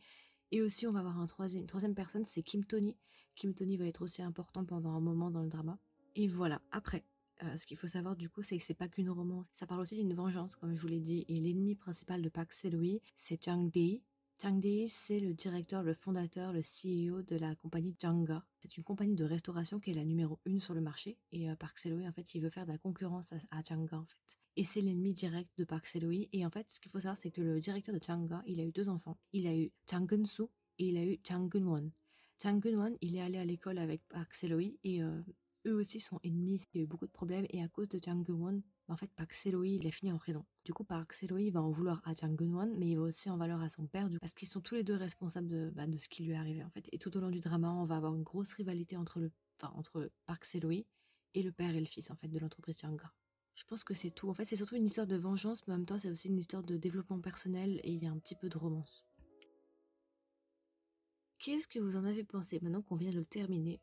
Et 0.52 0.62
aussi, 0.62 0.86
on 0.86 0.92
va 0.92 1.00
avoir 1.00 1.20
une 1.20 1.66
troisième 1.66 1.94
personne, 1.96 2.24
c'est 2.24 2.44
Kim 2.44 2.64
Tony. 2.64 2.96
Kim 3.34 3.52
Tony 3.52 3.76
va 3.76 3.86
être 3.86 4.02
aussi 4.02 4.22
important 4.22 4.64
pendant 4.64 4.90
un 4.90 5.00
moment 5.00 5.32
dans 5.32 5.42
le 5.42 5.48
drama. 5.48 5.76
Et 6.14 6.28
voilà, 6.28 6.62
après, 6.70 7.04
euh, 7.42 7.56
ce 7.56 7.66
qu'il 7.66 7.76
faut 7.76 7.88
savoir 7.88 8.14
du 8.14 8.30
coup, 8.30 8.42
c'est 8.42 8.56
que 8.56 8.62
c'est 8.62 8.74
pas 8.74 8.86
qu'une 8.86 9.10
romance. 9.10 9.46
Ça 9.50 9.66
parle 9.66 9.80
aussi 9.80 9.96
d'une 9.96 10.14
vengeance, 10.14 10.54
comme 10.54 10.72
je 10.72 10.80
vous 10.80 10.86
l'ai 10.86 11.00
dit. 11.00 11.24
Et 11.26 11.40
l'ennemi 11.40 11.74
principal 11.74 12.22
de 12.22 12.28
Park 12.28 12.52
Seloy, 12.52 13.02
c'est 13.16 13.42
Chang 13.44 13.64
Dei. 13.64 14.04
Chang 14.40 14.60
Dei, 14.60 14.86
c'est 14.86 15.18
le 15.18 15.34
directeur, 15.34 15.82
le 15.82 15.94
fondateur, 15.94 16.52
le 16.52 16.60
CEO 16.60 17.22
de 17.22 17.34
la 17.34 17.56
compagnie 17.56 17.96
Janga. 18.00 18.44
C'est 18.60 18.76
une 18.76 18.84
compagnie 18.84 19.16
de 19.16 19.24
restauration 19.24 19.80
qui 19.80 19.90
est 19.90 19.94
la 19.94 20.04
numéro 20.04 20.38
une 20.44 20.60
sur 20.60 20.74
le 20.74 20.80
marché. 20.80 21.18
Et 21.32 21.50
euh, 21.50 21.56
Park 21.56 21.78
Seloy, 21.78 22.06
en 22.06 22.12
fait, 22.12 22.36
il 22.36 22.40
veut 22.40 22.50
faire 22.50 22.66
de 22.66 22.70
la 22.72 22.78
concurrence 22.78 23.32
à, 23.32 23.58
à 23.58 23.76
en 23.76 24.04
fait. 24.04 24.38
Et 24.56 24.64
c'est 24.64 24.80
l'ennemi 24.80 25.12
direct 25.12 25.50
de 25.58 25.64
Park 25.64 25.86
Seloy. 25.86 26.28
Et 26.32 26.46
en 26.46 26.50
fait, 26.50 26.70
ce 26.70 26.80
qu'il 26.80 26.90
faut 26.92 27.00
savoir, 27.00 27.16
c'est 27.16 27.30
que 27.30 27.40
le 27.40 27.60
directeur 27.60 27.94
de 27.94 28.00
Janga, 28.02 28.42
il 28.46 28.60
a 28.60 28.64
eu 28.64 28.72
deux 28.72 28.88
enfants. 28.88 29.18
Il 29.32 29.46
a 29.46 29.54
eu 29.54 29.72
Chang 29.90 30.06
Gun-soo 30.06 30.50
et 30.78 30.88
il 30.88 30.96
a 30.96 31.04
eu 31.04 31.18
Chang 31.26 31.48
Gun-won. 31.48 31.90
Chang 32.40 32.58
Gun-won, 32.58 32.96
il 33.00 33.16
est 33.16 33.20
allé 33.20 33.38
à 33.38 33.44
l'école 33.44 33.78
avec 33.78 34.06
Park 34.08 34.34
Seloy 34.34 34.78
et 34.84 35.02
euh, 35.02 35.22
eux 35.66 35.74
aussi 35.74 36.00
sont 36.00 36.20
ennemis, 36.24 36.62
il 36.72 36.78
y 36.78 36.80
a 36.80 36.84
eu 36.84 36.86
beaucoup 36.86 37.06
de 37.06 37.12
problèmes 37.12 37.46
et 37.50 37.62
à 37.62 37.68
cause 37.68 37.88
de 37.88 37.98
Jang 38.02 38.24
Geun-won, 38.26 38.62
en 38.88 38.96
fait 38.96 39.10
Park 39.14 39.32
Seloy 39.32 39.76
il 39.76 39.86
a 39.86 39.90
fini 39.90 40.12
en 40.12 40.18
prison. 40.18 40.44
Du 40.64 40.72
coup 40.72 40.84
Park 40.84 41.12
Seloy 41.12 41.50
va 41.50 41.62
en 41.62 41.70
vouloir 41.70 42.02
à 42.04 42.12
Jang 42.14 42.36
Geun-won 42.38 42.74
mais 42.76 42.90
il 42.90 42.96
va 42.96 43.02
aussi 43.02 43.30
en 43.30 43.38
vouloir 43.38 43.62
à 43.62 43.68
son 43.68 43.86
père 43.86 44.08
parce 44.20 44.32
qu'ils 44.34 44.48
sont 44.48 44.60
tous 44.60 44.74
les 44.74 44.82
deux 44.82 44.94
responsables 44.94 45.48
de, 45.48 45.70
bah, 45.74 45.86
de 45.86 45.96
ce 45.96 46.08
qui 46.08 46.24
lui 46.24 46.32
est 46.32 46.36
arrivé 46.36 46.62
en 46.62 46.70
fait. 46.70 46.86
Et 46.92 46.98
tout 46.98 47.16
au 47.16 47.20
long 47.20 47.30
du 47.30 47.40
drama 47.40 47.72
on 47.72 47.84
va 47.86 47.96
avoir 47.96 48.14
une 48.14 48.22
grosse 48.22 48.52
rivalité 48.54 48.96
entre 48.96 49.20
le, 49.20 49.30
enfin 49.60 49.72
entre 49.76 50.10
Park 50.26 50.44
Seloy 50.44 50.86
et 51.34 51.42
le 51.42 51.52
père 51.52 51.74
et 51.74 51.80
le 51.80 51.86
fils 51.86 52.10
en 52.10 52.16
fait 52.16 52.28
de 52.28 52.38
l'entreprise 52.38 52.78
Janga. 52.80 53.12
Je 53.54 53.64
pense 53.64 53.84
que 53.84 53.94
c'est 53.94 54.10
tout. 54.10 54.28
En 54.28 54.34
fait, 54.34 54.44
c'est 54.44 54.56
surtout 54.56 54.76
une 54.76 54.84
histoire 54.84 55.06
de 55.06 55.16
vengeance, 55.16 55.66
mais 55.66 55.74
en 55.74 55.78
même 55.78 55.86
temps, 55.86 55.98
c'est 55.98 56.10
aussi 56.10 56.28
une 56.28 56.38
histoire 56.38 56.62
de 56.64 56.76
développement 56.76 57.20
personnel 57.20 57.80
et 57.84 57.92
il 57.92 58.02
y 58.02 58.06
a 58.06 58.10
un 58.10 58.18
petit 58.18 58.34
peu 58.34 58.48
de 58.48 58.58
romance. 58.58 59.06
Qu'est-ce 61.38 61.68
que 61.68 61.78
vous 61.78 61.96
en 61.96 62.04
avez 62.04 62.24
pensé 62.24 62.58
maintenant 62.62 62.82
qu'on 62.82 62.96
vient 62.96 63.10
de 63.10 63.18
le 63.18 63.24
terminer? 63.24 63.80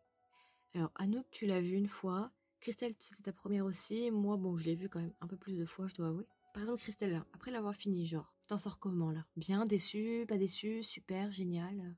Alors, 0.73 0.91
Anouk, 0.95 1.25
tu 1.31 1.45
l'as 1.45 1.61
vu 1.61 1.73
une 1.73 1.87
fois. 1.87 2.31
Christelle, 2.59 2.95
c'était 2.99 3.23
ta 3.23 3.33
première 3.33 3.65
aussi. 3.65 4.11
Moi, 4.11 4.35
bon, 4.37 4.57
je 4.57 4.65
l'ai 4.65 4.75
vu 4.75 4.89
quand 4.89 4.99
même 4.99 5.13
un 5.21 5.27
peu 5.27 5.37
plus 5.37 5.57
de 5.57 5.65
fois, 5.65 5.87
je 5.87 5.95
dois 5.95 6.07
avouer. 6.07 6.27
Par 6.53 6.63
exemple, 6.63 6.81
Christelle, 6.81 7.23
après 7.33 7.51
l'avoir 7.51 7.75
fini, 7.75 8.05
genre, 8.05 8.33
t'en 8.47 8.57
sors 8.57 8.77
comment 8.77 9.11
là? 9.11 9.25
Bien, 9.37 9.65
déçu, 9.65 10.25
pas 10.27 10.37
déçu, 10.37 10.83
super, 10.83 11.31
génial? 11.31 11.95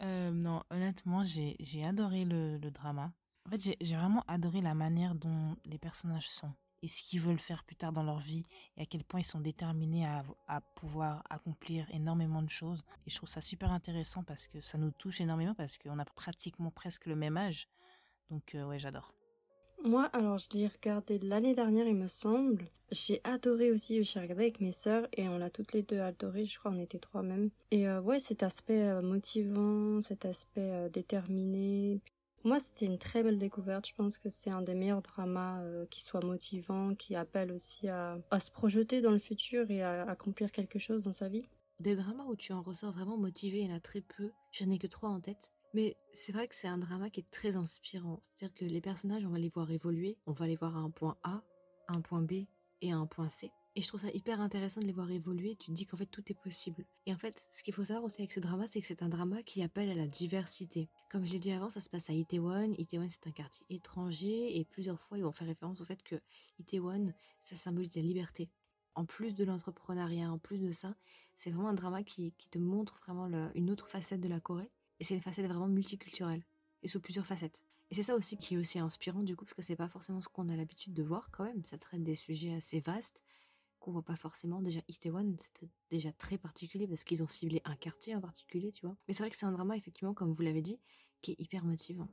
Euh, 0.00 0.30
non, 0.30 0.62
honnêtement, 0.70 1.22
j'ai 1.24 1.84
adoré 1.84 2.24
le, 2.24 2.56
le 2.58 2.70
drama. 2.70 3.12
En 3.46 3.50
fait, 3.50 3.76
j'ai 3.80 3.96
vraiment 3.96 4.24
adoré 4.28 4.60
la 4.60 4.74
manière 4.74 5.14
dont 5.14 5.56
les 5.64 5.78
personnages 5.78 6.28
sont 6.28 6.52
et 6.82 6.88
ce 6.88 7.02
qu'ils 7.02 7.20
veulent 7.20 7.38
faire 7.38 7.64
plus 7.64 7.76
tard 7.76 7.92
dans 7.92 8.02
leur 8.02 8.18
vie 8.18 8.44
et 8.76 8.82
à 8.82 8.86
quel 8.86 9.04
point 9.04 9.20
ils 9.20 9.26
sont 9.26 9.40
déterminés 9.40 10.06
à, 10.06 10.60
pouvoir 10.76 11.22
accomplir 11.30 11.86
énormément 11.90 12.42
de 12.42 12.50
choses. 12.50 12.84
Et 13.06 13.10
je 13.10 13.16
trouve 13.16 13.28
ça 13.28 13.40
super 13.40 13.72
intéressant 13.72 14.22
parce 14.22 14.46
que 14.46 14.60
ça 14.60 14.78
nous 14.78 14.90
touche 14.90 15.20
énormément 15.20 15.54
parce 15.54 15.78
qu'on 15.78 15.98
a 15.98 16.04
pratiquement 16.04 16.70
presque 16.70 17.06
le 17.06 17.16
même 17.16 17.36
âge. 17.36 17.68
Donc, 18.30 18.54
euh, 18.54 18.64
ouais, 18.64 18.78
j'adore. 18.78 19.14
Moi, 19.84 20.04
alors 20.12 20.38
je 20.38 20.48
l'ai 20.54 20.68
regardé 20.68 21.18
l'année 21.18 21.54
dernière, 21.54 21.86
il 21.86 21.96
me 21.96 22.08
semble. 22.08 22.68
J'ai 22.92 23.20
adoré 23.24 23.72
aussi, 23.72 24.04
j'ai 24.04 24.20
regardé 24.20 24.44
avec 24.44 24.60
mes 24.60 24.70
sœurs 24.70 25.08
et 25.16 25.28
on 25.28 25.38
l'a 25.38 25.50
toutes 25.50 25.72
les 25.72 25.82
deux 25.82 25.98
adoré, 25.98 26.44
je 26.44 26.58
crois 26.58 26.70
on 26.70 26.78
était 26.78 26.98
trois 26.98 27.22
même. 27.22 27.50
Et 27.70 27.88
euh, 27.88 28.00
ouais, 28.00 28.20
cet 28.20 28.42
aspect 28.42 28.82
euh, 28.82 29.02
motivant, 29.02 30.00
cet 30.00 30.24
aspect 30.24 30.60
euh, 30.60 30.88
déterminé. 30.88 32.00
Moi, 32.44 32.58
c'était 32.58 32.86
une 32.86 32.98
très 32.98 33.22
belle 33.22 33.38
découverte. 33.38 33.86
Je 33.86 33.94
pense 33.94 34.18
que 34.18 34.28
c'est 34.28 34.50
un 34.50 34.62
des 34.62 34.74
meilleurs 34.74 35.02
dramas 35.02 35.60
euh, 35.62 35.86
qui 35.86 36.00
soit 36.02 36.24
motivant, 36.24 36.94
qui 36.96 37.14
appelle 37.14 37.52
aussi 37.52 37.88
à, 37.88 38.18
à 38.32 38.40
se 38.40 38.50
projeter 38.50 39.00
dans 39.00 39.12
le 39.12 39.18
futur 39.18 39.70
et 39.70 39.82
à 39.82 40.02
accomplir 40.02 40.50
quelque 40.50 40.80
chose 40.80 41.04
dans 41.04 41.12
sa 41.12 41.28
vie. 41.28 41.46
Des 41.78 41.94
dramas 41.94 42.24
où 42.24 42.34
tu 42.34 42.52
en 42.52 42.62
ressors 42.62 42.92
vraiment 42.92 43.16
motivé, 43.16 43.60
il 43.60 43.68
y 43.68 43.72
en 43.72 43.76
a 43.76 43.80
très 43.80 44.00
peu. 44.00 44.32
J'en 44.50 44.70
ai 44.70 44.78
que 44.78 44.88
trois 44.88 45.08
en 45.08 45.20
tête. 45.20 45.52
Mais 45.74 45.96
c'est 46.12 46.32
vrai 46.32 46.48
que 46.48 46.54
c'est 46.54 46.68
un 46.68 46.78
drama 46.78 47.10
qui 47.10 47.20
est 47.20 47.30
très 47.30 47.56
inspirant. 47.56 48.20
C'est-à-dire 48.34 48.54
que 48.54 48.64
les 48.64 48.80
personnages, 48.80 49.24
on 49.24 49.30
va 49.30 49.38
les 49.38 49.48
voir 49.48 49.70
évoluer. 49.70 50.18
On 50.26 50.32
va 50.32 50.46
les 50.46 50.56
voir 50.56 50.76
à 50.76 50.80
un 50.80 50.90
point 50.90 51.16
A, 51.22 51.42
à 51.88 51.96
un 51.96 52.00
point 52.00 52.22
B 52.22 52.46
et 52.82 52.92
à 52.92 52.96
un 52.96 53.06
point 53.06 53.28
C. 53.28 53.50
Et 53.74 53.80
je 53.80 53.88
trouve 53.88 54.00
ça 54.00 54.10
hyper 54.12 54.40
intéressant 54.42 54.82
de 54.82 54.86
les 54.86 54.92
voir 54.92 55.10
évoluer. 55.10 55.56
Tu 55.56 55.70
te 55.70 55.72
dis 55.72 55.86
qu'en 55.86 55.96
fait 55.96 56.06
tout 56.06 56.22
est 56.30 56.38
possible. 56.38 56.84
Et 57.06 57.14
en 57.14 57.16
fait, 57.16 57.46
ce 57.50 57.62
qu'il 57.62 57.72
faut 57.72 57.84
savoir 57.84 58.04
aussi 58.04 58.20
avec 58.20 58.32
ce 58.32 58.40
drama, 58.40 58.66
c'est 58.70 58.82
que 58.82 58.86
c'est 58.86 59.02
un 59.02 59.08
drama 59.08 59.42
qui 59.42 59.62
appelle 59.62 59.88
à 59.88 59.94
la 59.94 60.06
diversité. 60.06 60.90
Comme 61.10 61.24
je 61.24 61.32
l'ai 61.32 61.38
dit 61.38 61.52
avant, 61.52 61.70
ça 61.70 61.80
se 61.80 61.88
passe 61.88 62.10
à 62.10 62.12
Itaewon. 62.12 62.74
Itaewon, 62.76 63.08
c'est 63.08 63.26
un 63.26 63.30
quartier 63.30 63.64
étranger. 63.70 64.58
Et 64.58 64.64
plusieurs 64.66 65.00
fois, 65.00 65.16
ils 65.16 65.24
vont 65.24 65.32
faire 65.32 65.46
référence 65.46 65.80
au 65.80 65.86
fait 65.86 66.02
que 66.02 66.16
Itaewon, 66.58 67.14
ça 67.40 67.56
symbolise 67.56 67.96
la 67.96 68.02
liberté. 68.02 68.50
En 68.94 69.06
plus 69.06 69.34
de 69.34 69.42
l'entrepreneuriat, 69.42 70.30
en 70.30 70.38
plus 70.38 70.60
de 70.60 70.70
ça, 70.70 70.94
c'est 71.34 71.50
vraiment 71.50 71.70
un 71.70 71.74
drama 71.74 72.02
qui, 72.02 72.34
qui 72.36 72.48
te 72.48 72.58
montre 72.58 73.00
vraiment 73.06 73.26
une 73.54 73.70
autre 73.70 73.88
facette 73.88 74.20
de 74.20 74.28
la 74.28 74.38
Corée. 74.38 74.70
Et 75.00 75.04
c'est 75.04 75.14
une 75.14 75.22
facette 75.22 75.46
vraiment 75.46 75.68
multiculturelle. 75.68 76.44
Et 76.82 76.88
sous 76.88 77.00
plusieurs 77.00 77.26
facettes. 77.26 77.62
Et 77.90 77.94
c'est 77.94 78.02
ça 78.02 78.14
aussi 78.14 78.36
qui 78.36 78.54
est 78.54 78.58
aussi 78.58 78.78
inspirant 78.78 79.22
du 79.22 79.34
coup, 79.34 79.46
parce 79.46 79.54
que 79.54 79.62
c'est 79.62 79.76
pas 79.76 79.88
forcément 79.88 80.20
ce 80.20 80.28
qu'on 80.28 80.50
a 80.50 80.56
l'habitude 80.56 80.92
de 80.92 81.02
voir 81.02 81.30
quand 81.30 81.44
même. 81.44 81.64
Ça 81.64 81.78
traite 81.78 82.02
des 82.02 82.14
sujets 82.16 82.54
assez 82.54 82.80
vastes 82.80 83.22
qu'on 83.82 83.92
voit 83.92 84.02
pas 84.04 84.16
forcément. 84.16 84.62
Déjà, 84.62 84.80
Itaewon, 84.88 85.36
c'était 85.40 85.68
déjà 85.90 86.12
très 86.12 86.38
particulier 86.38 86.86
parce 86.86 87.04
qu'ils 87.04 87.22
ont 87.22 87.26
ciblé 87.26 87.60
un 87.64 87.76
quartier 87.76 88.14
en 88.14 88.20
particulier, 88.20 88.72
tu 88.72 88.86
vois. 88.86 88.96
Mais 89.06 89.14
c'est 89.14 89.22
vrai 89.22 89.30
que 89.30 89.36
c'est 89.36 89.46
un 89.46 89.52
drama, 89.52 89.76
effectivement, 89.76 90.14
comme 90.14 90.32
vous 90.32 90.42
l'avez 90.42 90.62
dit, 90.62 90.78
qui 91.20 91.32
est 91.32 91.40
hyper 91.40 91.64
motivant. 91.64 92.08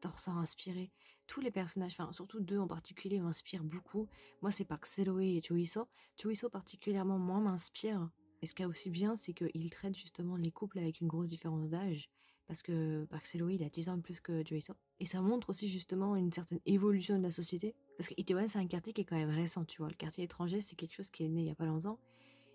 T'en 0.00 0.10
ressens 0.10 0.36
inspiré. 0.36 0.90
Tous 1.26 1.40
les 1.40 1.50
personnages, 1.50 1.92
enfin, 1.98 2.12
surtout 2.12 2.40
deux 2.40 2.58
en 2.58 2.66
particulier, 2.66 3.20
m'inspirent 3.20 3.64
beaucoup. 3.64 4.08
Moi, 4.42 4.50
c'est 4.50 4.64
Park 4.64 4.84
Seroe 4.86 5.22
et 5.22 5.40
Choiso. 5.40 5.88
Choiso, 6.20 6.50
particulièrement, 6.50 7.18
moi, 7.18 7.40
m'inspire. 7.40 8.10
Et 8.42 8.46
ce 8.46 8.54
qui 8.54 8.62
est 8.62 8.66
aussi 8.66 8.90
bien, 8.90 9.16
c'est 9.16 9.32
qu'il 9.32 9.70
traite 9.70 9.96
justement 9.96 10.36
les 10.36 10.50
couples 10.50 10.78
avec 10.78 11.00
une 11.00 11.08
grosse 11.08 11.30
différence 11.30 11.70
d'âge. 11.70 12.10
Parce 12.46 12.62
que 12.62 13.06
Seroe, 13.24 13.50
il 13.50 13.62
a 13.64 13.68
10 13.68 13.88
ans 13.88 13.96
de 13.96 14.02
plus 14.02 14.20
que 14.20 14.44
Choiso. 14.44 14.74
Et 15.00 15.04
ça 15.04 15.20
montre 15.20 15.50
aussi 15.50 15.68
justement 15.68 16.14
une 16.14 16.32
certaine 16.32 16.60
évolution 16.64 17.18
de 17.18 17.22
la 17.22 17.30
société. 17.30 17.74
Parce 17.98 18.08
que 18.08 18.14
Itaewon, 18.16 18.46
c'est 18.46 18.58
un 18.58 18.66
quartier 18.66 18.92
qui 18.92 19.00
est 19.00 19.04
quand 19.04 19.16
même 19.16 19.30
récent, 19.30 19.64
tu 19.64 19.78
vois. 19.78 19.88
Le 19.88 19.94
quartier 19.94 20.24
étranger, 20.24 20.60
c'est 20.60 20.76
quelque 20.76 20.94
chose 20.94 21.10
qui 21.10 21.24
est 21.24 21.28
né 21.28 21.40
il 21.40 21.46
y 21.46 21.50
a 21.50 21.56
pas 21.56 21.66
longtemps. 21.66 21.98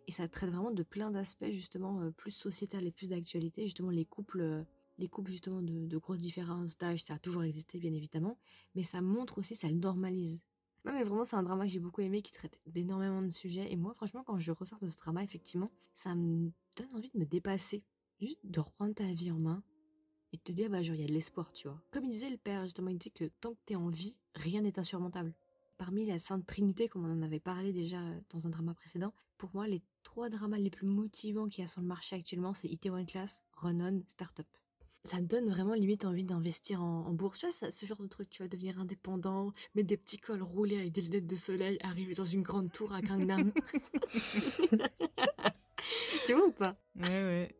Et 0.08 0.12
ça 0.12 0.28
traite 0.28 0.50
vraiment 0.50 0.72
de 0.72 0.84
plein 0.84 1.12
d'aspects, 1.12 1.52
justement, 1.52 2.02
euh, 2.02 2.12
plus 2.12 2.32
sociétal 2.32 2.86
et 2.86 2.92
plus 2.92 3.10
d'actualité. 3.10 3.66
Justement, 3.66 3.92
les 3.92 4.06
couples, 4.06 4.42
euh, 4.42 4.64
les 4.98 5.08
couples, 5.08 5.30
justement, 5.30 5.62
de, 5.62 5.86
de 5.86 5.98
grosses 5.98 6.20
différences 6.20 6.78
d'âge, 6.78 7.04
ça 7.04 7.16
a 7.16 7.20
toujours 7.20 7.44
existé, 7.44 7.80
bien 7.80 7.94
évidemment. 7.94 8.38
Mais 8.76 8.84
ça 8.84 9.02
montre 9.02 9.40
aussi, 9.40 9.56
ça 9.56 9.68
le 9.68 9.76
normalise. 9.76 10.42
Non, 10.86 10.94
mais 10.94 11.04
vraiment, 11.04 11.24
c'est 11.24 11.36
un 11.36 11.44
drama 11.44 11.66
que 11.66 11.72
j'ai 11.72 11.80
beaucoup 11.80 12.02
aimé, 12.02 12.22
qui 12.22 12.32
traite 12.32 12.60
d'énormément 12.66 13.22
de 13.22 13.30
sujets. 13.30 13.72
Et 13.72 13.76
moi, 13.76 13.94
franchement, 13.94 14.24
quand 14.24 14.40
je 14.40 14.52
ressors 14.52 14.80
de 14.80 14.88
ce 14.88 14.98
drama, 14.98 15.24
effectivement, 15.24 15.70
ça 15.94 16.16
me 16.16 16.52
donne 16.78 16.96
envie 16.96 17.12
de 17.14 17.20
me 17.20 17.26
dépasser. 17.26 17.84
Juste 18.20 18.40
de 18.44 18.60
reprendre 18.60 18.94
ta 18.94 19.12
vie 19.14 19.32
en 19.32 19.40
main 19.40 19.64
et 20.34 20.38
te 20.38 20.52
dire, 20.52 20.70
bah, 20.70 20.82
genre, 20.82 20.96
il 20.96 21.02
y 21.02 21.04
a 21.04 21.08
de 21.08 21.14
l'espoir, 21.14 21.52
tu 21.52 21.68
vois. 21.68 21.80
Comme 21.92 22.06
il 22.06 22.12
disait 22.12 22.30
le 22.30 22.38
père, 22.38 22.64
justement, 22.64 22.90
il 22.90 22.98
dit 22.98 23.12
que 23.12 23.26
tant 23.42 23.54
que 23.54 23.60
t'es 23.66 23.76
en 23.76 23.90
vie, 23.90 24.16
rien 24.36 24.62
n'est 24.62 24.80
insurmontable. 24.80 25.34
Parmi 25.78 26.06
la 26.06 26.20
Sainte 26.20 26.46
Trinité, 26.46 26.88
comme 26.88 27.06
on 27.06 27.12
en 27.12 27.22
avait 27.24 27.40
parlé 27.40 27.74
déjà 27.74 28.00
dans 28.30 28.46
un 28.46 28.50
drama 28.50 28.74
précédent, 28.74 29.14
pour 29.38 29.50
moi, 29.54 29.68
les 29.68 29.82
trois 30.04 30.30
dramas 30.30 30.58
les 30.60 30.70
plus 30.70 30.86
motivants 30.88 31.48
qu'il 31.48 31.64
y 31.64 31.66
a 31.66 31.68
sur 31.68 31.82
le 31.82 31.88
marché 31.88 32.16
actuellement, 32.16 32.54
c'est 32.54 32.68
Itaewon 32.70 33.06
Class, 33.06 33.44
Run-On, 33.54 34.04
Startup. 34.08 34.46
Ça 35.04 35.18
te 35.18 35.24
donne 35.24 35.50
vraiment 35.50 35.74
limite 35.74 36.06
envie 36.06 36.24
d'investir 36.24 36.84
en, 36.84 37.08
en 37.08 37.14
bourse. 37.14 37.40
Tu 37.40 37.48
vois, 37.48 37.54
ça- 37.54 37.72
ce 37.72 37.86
genre 37.88 38.00
de 38.00 38.06
truc, 38.08 38.30
tu 38.30 38.44
vas 38.44 38.48
devenir 38.48 38.80
indépendant, 38.80 39.52
mettre 39.74 39.88
des 39.88 39.98
petits 39.98 40.18
cols 40.18 40.44
roulés 40.44 40.78
avec 40.78 40.92
des 40.92 41.02
lunettes 41.02 41.26
de 41.26 41.36
soleil, 41.36 41.80
arriver 41.82 42.14
dans 42.14 42.24
une 42.24 42.44
grande 42.44 42.72
tour 42.72 42.94
à 42.94 43.02
Gangnam. 43.02 43.52
tu 46.28 46.34
vois 46.34 46.48
ou 46.48 46.52
pas? 46.52 46.76
Ouais, 46.96 47.24
ouais. 47.24 47.56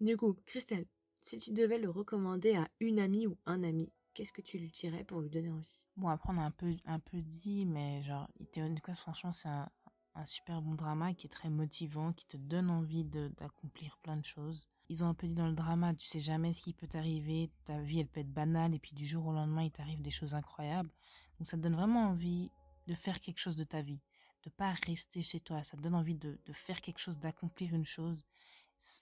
Du 0.00 0.16
coup, 0.16 0.36
Christelle, 0.46 0.86
si 1.24 1.38
tu 1.38 1.52
devais 1.52 1.78
le 1.78 1.88
recommander 1.88 2.54
à 2.54 2.68
une 2.80 2.98
amie 2.98 3.26
ou 3.26 3.38
un 3.46 3.62
ami, 3.62 3.90
qu'est-ce 4.12 4.32
que 4.32 4.42
tu 4.42 4.58
lui 4.58 4.70
dirais 4.70 5.04
pour 5.04 5.22
lui 5.22 5.30
donner 5.30 5.50
envie? 5.50 5.80
Bon, 5.96 6.08
après, 6.08 6.32
on 6.32 6.38
a 6.38 6.42
un 6.42 6.50
peu, 6.50 6.76
un 6.84 6.98
peu 6.98 7.22
dit, 7.22 7.64
mais 7.64 8.02
genre, 8.02 8.28
Itaewon 8.40 8.74
Class, 8.74 9.00
franchement, 9.00 9.32
c'est 9.32 9.48
un, 9.48 9.70
un 10.16 10.26
super 10.26 10.60
bon 10.60 10.74
drama 10.74 11.14
qui 11.14 11.26
est 11.26 11.30
très 11.30 11.48
motivant, 11.48 12.12
qui 12.12 12.26
te 12.26 12.36
donne 12.36 12.70
envie 12.70 13.04
d'accomplir 13.04 13.96
plein 14.02 14.18
de 14.18 14.24
choses. 14.24 14.68
Ils 14.90 15.02
ont 15.02 15.08
un 15.08 15.14
peu 15.14 15.26
dit 15.26 15.34
dans 15.34 15.46
le 15.46 15.54
drama, 15.54 15.94
tu 15.94 16.06
sais 16.06 16.20
jamais 16.20 16.52
ce 16.52 16.60
qui 16.60 16.74
peut 16.74 16.86
t'arriver, 16.86 17.50
ta 17.64 17.80
vie, 17.80 18.00
elle 18.00 18.08
peut 18.08 18.20
être 18.20 18.32
banale, 18.32 18.74
et 18.74 18.78
puis 18.78 18.92
du 18.94 19.06
jour 19.06 19.26
au 19.26 19.32
lendemain, 19.32 19.62
il 19.62 19.72
t'arrive 19.72 20.02
des 20.02 20.10
choses 20.10 20.34
incroyables. 20.34 20.90
Donc, 21.38 21.48
ça 21.48 21.56
te 21.56 21.62
donne 21.62 21.74
vraiment 21.74 22.10
envie 22.10 22.50
de 22.86 22.94
faire 22.94 23.18
quelque 23.18 23.40
chose 23.40 23.56
de 23.56 23.64
ta 23.64 23.80
vie, 23.80 24.02
de 24.42 24.50
pas 24.50 24.72
rester 24.72 25.22
chez 25.22 25.40
toi. 25.40 25.64
Ça 25.64 25.78
te 25.78 25.82
donne 25.82 25.94
envie 25.94 26.16
de 26.16 26.38
faire 26.52 26.82
quelque 26.82 27.00
chose, 27.00 27.18
d'accomplir 27.18 27.74
une 27.74 27.86
chose. 27.86 28.26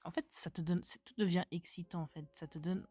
En 0.04 0.10
fait, 0.10 0.26
ça 0.30 0.50
te 0.50 0.60
donne, 0.60 0.82
tout 1.04 1.14
devient 1.18 1.44
excitant, 1.50 2.02
en 2.02 2.06
fait. 2.06 2.24
Ça 2.34 2.46
te 2.46 2.58
donne 2.58 2.86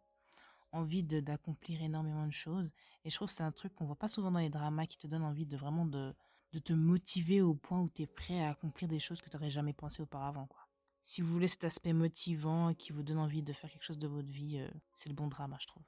envie 0.71 1.03
de 1.03 1.19
d'accomplir 1.19 1.81
énormément 1.81 2.25
de 2.25 2.33
choses. 2.33 2.71
Et 3.03 3.09
je 3.09 3.15
trouve 3.15 3.27
que 3.27 3.33
c'est 3.33 3.43
un 3.43 3.51
truc 3.51 3.73
qu'on 3.75 3.85
voit 3.85 3.97
pas 3.97 4.07
souvent 4.07 4.31
dans 4.31 4.39
les 4.39 4.49
dramas 4.49 4.87
qui 4.87 4.97
te 4.97 5.07
donne 5.07 5.23
envie 5.23 5.45
de 5.45 5.57
vraiment 5.57 5.85
de, 5.85 6.13
de 6.53 6.59
te 6.59 6.73
motiver 6.73 7.41
au 7.41 7.55
point 7.55 7.79
où 7.79 7.89
tu 7.89 8.03
es 8.03 8.07
prêt 8.07 8.43
à 8.43 8.51
accomplir 8.51 8.89
des 8.89 8.99
choses 8.99 9.21
que 9.21 9.29
tu 9.29 9.35
n'aurais 9.35 9.49
jamais 9.49 9.73
pensé 9.73 10.01
auparavant. 10.01 10.47
Quoi. 10.47 10.67
Si 11.03 11.21
vous 11.21 11.31
voulez 11.31 11.47
cet 11.47 11.63
aspect 11.63 11.93
motivant 11.93 12.73
qui 12.73 12.91
vous 12.91 13.03
donne 13.03 13.17
envie 13.17 13.41
de 13.41 13.53
faire 13.53 13.69
quelque 13.69 13.83
chose 13.83 13.97
de 13.97 14.07
votre 14.07 14.29
vie, 14.29 14.59
euh, 14.59 14.69
c'est 14.93 15.09
le 15.09 15.15
bon 15.15 15.27
drama, 15.27 15.57
je 15.59 15.67
trouve. 15.67 15.83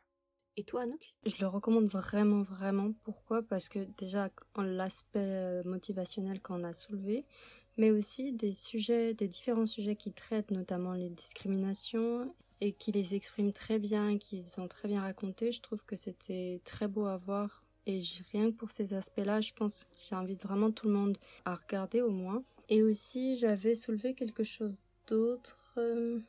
Et 0.55 0.63
toi, 0.63 0.83
Anouk? 0.83 1.15
Je 1.25 1.35
le 1.39 1.47
recommande 1.47 1.85
vraiment, 1.85 2.43
vraiment. 2.43 2.93
Pourquoi? 3.03 3.41
Parce 3.41 3.69
que 3.69 3.79
déjà, 3.97 4.29
en 4.55 4.63
l'aspect 4.63 5.19
euh, 5.19 5.63
motivationnel 5.63 6.41
qu'on 6.41 6.63
a 6.63 6.73
soulevé, 6.73 7.25
mais 7.77 7.91
aussi 7.91 8.33
des 8.33 8.53
sujets, 8.53 9.13
des 9.13 9.27
différents 9.27 9.65
sujets 9.65 9.95
qui 9.95 10.11
traitent 10.11 10.51
notamment 10.51 10.93
les 10.93 11.09
discriminations 11.09 12.33
et 12.61 12.71
qui 12.71 12.91
les 12.91 13.15
expriment 13.15 13.51
très 13.51 13.79
bien, 13.79 14.17
qui 14.17 14.43
sont 14.47 14.67
très 14.67 14.87
bien 14.87 15.01
racontés. 15.01 15.51
Je 15.51 15.61
trouve 15.61 15.83
que 15.85 15.95
c'était 15.95 16.61
très 16.63 16.87
beau 16.87 17.05
à 17.05 17.17
voir. 17.17 17.63
Et 17.85 18.01
rien 18.31 18.49
que 18.49 18.55
pour 18.55 18.71
ces 18.71 18.93
aspects-là, 18.93 19.41
je 19.41 19.51
pense 19.53 19.83
que 19.83 19.89
j'invite 20.09 20.43
vraiment 20.43 20.71
tout 20.71 20.87
le 20.87 20.93
monde 20.93 21.17
à 21.43 21.55
regarder 21.55 22.01
au 22.01 22.11
moins. 22.11 22.43
Et 22.69 22.81
aussi, 22.81 23.35
j'avais 23.35 23.75
soulevé 23.75 24.13
quelque 24.13 24.43
chose 24.43 24.87
d'autre. 25.07 25.57
euh, 25.77 26.19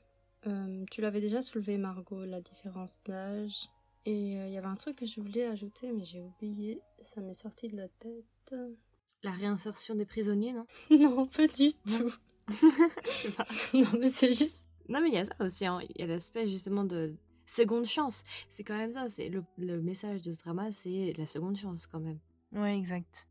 euh, 0.47 0.85
tu 0.91 1.01
l'avais 1.01 1.21
déjà 1.21 1.41
soulevé, 1.43 1.79
Margot, 1.79 2.25
la 2.25 2.41
différence 2.41 2.99
d'âge. 3.07 3.71
Et 4.05 4.39
euh, 4.39 4.49
il 4.49 4.53
y 4.53 4.59
avait 4.59 4.67
un 4.67 4.75
truc 4.75 4.97
que 4.97 5.07
je 5.07 5.21
voulais 5.21 5.47
ajouter, 5.47 5.93
mais 5.93 6.05
j'ai 6.05 6.21
oublié. 6.21 6.81
Ça 7.03 7.21
m'est 7.21 7.35
sorti 7.35 7.69
de 7.69 7.77
la 7.77 7.89
tête. 7.89 8.55
La 9.25 9.33
réinsertion 9.33 9.97
des 9.97 10.04
prisonniers, 10.07 10.52
non 10.52 10.66
non, 10.90 11.26
pas 11.26 11.49
du 11.49 11.71
Non. 11.87 11.99
tout. 11.99 12.12
Pas. 13.37 13.45
non, 13.75 13.99
mais 13.99 14.09
c'est 14.09 14.33
juste. 14.35 14.69
Non, 14.88 15.00
mais 15.00 15.09
il 15.09 15.14
y 15.14 15.19
a 15.19 15.25
ça 15.25 15.35
aussi. 15.40 15.66
hein. 15.66 15.81
Il 15.97 16.00
y 16.00 16.04
a 16.04 16.07
l'aspect 16.07 16.47
justement 16.49 16.85
de 16.85 17.14
seconde 17.47 17.87
chance. 17.87 18.23
C'est 18.50 18.64
quand 18.64 18.76
même 18.76 18.93
ça. 18.93 19.09
C'est 19.09 19.28
le, 19.31 19.43
le 19.59 19.81
message 19.81 20.23
de 20.23 20.31
ce 20.31 20.38
drama, 20.38 20.71
c'est 20.73 21.14
la 21.16 21.26
seconde 21.26 21.57
chance 21.57 21.87
quand 21.87 22.00
même. 22.00 22.19
Ouais, 22.52 22.76
exact. 22.76 23.26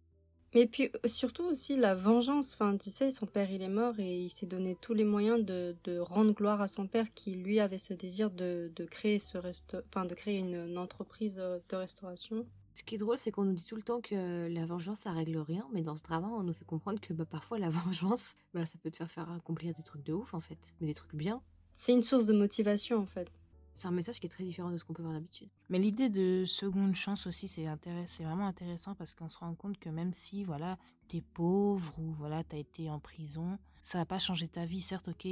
Mais 0.56 0.68
puis 0.68 0.92
surtout 1.06 1.44
aussi 1.46 1.76
la 1.78 1.96
vengeance. 1.96 2.54
Enfin, 2.54 2.78
tu 2.78 2.90
sais, 2.92 3.10
son 3.12 3.26
père 3.26 3.50
il 3.52 3.62
est 3.64 3.70
mort 3.70 4.00
et 4.00 4.20
il 4.22 4.30
s'est 4.30 4.46
donné 4.46 4.76
tous 4.82 4.94
les 4.94 5.04
moyens 5.04 5.44
de, 5.44 5.76
de 5.84 5.98
rendre 5.98 6.34
gloire 6.34 6.62
à 6.62 6.68
son 6.68 6.88
père 6.88 7.12
qui 7.16 7.32
lui 7.36 7.60
avait 7.60 7.80
ce 7.80 7.94
désir 7.94 8.30
de, 8.30 8.72
de 8.76 8.86
créer 8.86 9.18
ce 9.18 9.38
resto... 9.40 9.78
enfin, 9.90 10.06
de 10.06 10.14
créer 10.14 10.38
une, 10.40 10.54
une 10.56 10.78
entreprise 10.78 11.38
euh, 11.40 11.60
de 11.70 11.76
restauration. 11.76 12.46
Ce 12.74 12.84
qui 12.84 12.96
est 12.96 12.98
drôle, 12.98 13.18
c'est 13.20 13.32
qu'on 13.32 13.44
nous 13.44 13.54
dit 13.54 13.66
tout 13.66 13.76
le 13.76 13.84
temps 13.84 14.02
que 14.02 14.48
la 14.52 14.66
vengeance, 14.66 15.02
ça 15.02 15.12
règle 15.12 15.38
rien, 15.38 15.68
mais 15.72 15.84
dans 15.84 15.96
ce 15.96 16.02
drama, 16.02 16.28
on 16.32 16.42
nous 16.42 16.54
fait 16.54 16.66
comprendre 16.66 17.00
que 17.00 17.14
bah, 17.14 17.26
parfois 17.26 17.60
la 17.60 17.70
vengeance, 17.70 18.36
bah, 18.54 18.66
ça 18.66 18.78
peut 18.80 18.90
te 18.90 18.98
faire 18.98 19.12
faire 19.12 19.30
accomplir 19.32 19.76
des 19.76 19.84
trucs 19.84 20.04
de 20.04 20.14
ouf 20.14 20.34
en 20.34 20.40
fait, 20.40 20.74
mais 20.82 20.88
des 20.88 20.96
trucs 20.96 21.14
bien. 21.14 21.42
C'est 21.74 21.94
une 21.94 22.04
source 22.04 22.26
de 22.26 22.34
motivation 22.34 22.98
en 22.98 23.06
fait. 23.06 23.32
c'est 23.76 23.88
un 23.88 23.92
message 23.92 24.20
qui 24.20 24.26
est 24.26 24.30
très 24.30 24.44
différent 24.44 24.72
de 24.72 24.78
ce 24.78 24.86
qu'on 24.86 24.94
peut 24.94 25.04
voir 25.04 25.14
d'habitude. 25.14 25.50
Mais 25.70 25.78
l'idée 25.78 26.10
de 26.10 26.46
seconde 26.46 26.96
chance 26.96 27.28
aussi, 27.28 27.48
c'est 27.48 27.68
c'est 28.08 28.24
vraiment 28.24 28.48
intéressant 28.48 28.96
parce 28.96 29.14
qu'on 29.14 29.30
se 29.30 29.38
rend 29.38 29.54
compte 29.54 29.78
que 29.80 29.90
même 29.90 30.14
si 30.14 30.44
voilà, 30.44 30.78
t'es 31.08 31.22
pauvre 31.22 31.98
ou 32.00 32.12
voilà, 32.14 32.44
t'as 32.44 32.58
été 32.58 32.90
en 32.90 33.00
prison, 33.00 33.60
ça 33.84 34.00
va 34.00 34.06
pas 34.06 34.20
changer 34.20 34.48
ta 34.48 34.66
vie. 34.66 34.82
Certes, 34.82 35.10
ok, 35.10 35.28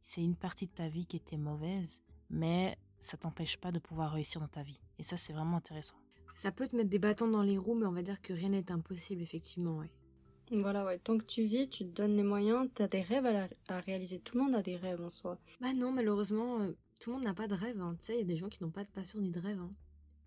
c'est 0.00 0.22
une 0.22 0.36
partie 0.36 0.66
de 0.66 0.72
ta 0.72 0.88
vie 0.88 1.04
qui 1.04 1.16
était 1.16 1.36
mauvaise, 1.36 2.00
mais 2.30 2.78
ça 3.00 3.18
t'empêche 3.18 3.58
pas 3.58 3.72
de 3.72 3.78
pouvoir 3.78 4.12
réussir 4.12 4.40
dans 4.40 4.48
ta 4.48 4.62
vie. 4.62 4.80
Et 4.98 5.02
ça, 5.02 5.16
c'est 5.16 5.34
vraiment 5.34 5.58
intéressant. 5.58 5.96
Ça 6.36 6.52
peut 6.52 6.68
te 6.68 6.76
mettre 6.76 6.90
des 6.90 6.98
bâtons 6.98 7.28
dans 7.28 7.42
les 7.42 7.56
roues, 7.56 7.74
mais 7.74 7.86
on 7.86 7.92
va 7.92 8.02
dire 8.02 8.20
que 8.20 8.34
rien 8.34 8.50
n'est 8.50 8.70
impossible, 8.70 9.22
effectivement, 9.22 9.78
ouais. 9.78 9.90
Voilà, 10.50 10.84
ouais. 10.84 10.98
Tant 10.98 11.16
que 11.16 11.24
tu 11.24 11.44
vis, 11.44 11.66
tu 11.66 11.86
te 11.86 11.90
donnes 11.90 12.14
les 12.14 12.22
moyens, 12.22 12.68
t'as 12.74 12.88
des 12.88 13.00
rêves 13.00 13.24
à, 13.68 13.80
réaliser. 13.80 14.20
Tout 14.20 14.36
le 14.36 14.44
monde 14.44 14.54
a 14.54 14.62
des 14.62 14.76
rêves 14.76 15.00
en 15.00 15.08
soi. 15.08 15.38
Bah 15.62 15.72
non, 15.72 15.92
malheureusement, 15.92 16.60
euh, 16.60 16.72
tout 17.00 17.08
le 17.08 17.16
monde 17.16 17.24
n'a 17.24 17.32
pas 17.32 17.48
de 17.48 17.54
rêve. 17.54 17.80
Hein. 17.80 17.96
Tu 17.98 18.06
sais, 18.06 18.14
il 18.16 18.18
y 18.18 18.22
a 18.22 18.26
des 18.26 18.36
gens 18.36 18.50
qui 18.50 18.62
n'ont 18.62 18.70
pas 18.70 18.84
de 18.84 18.90
passion 18.90 19.18
ni 19.18 19.30
de 19.30 19.40
rêve. 19.40 19.58
Hein. 19.58 19.72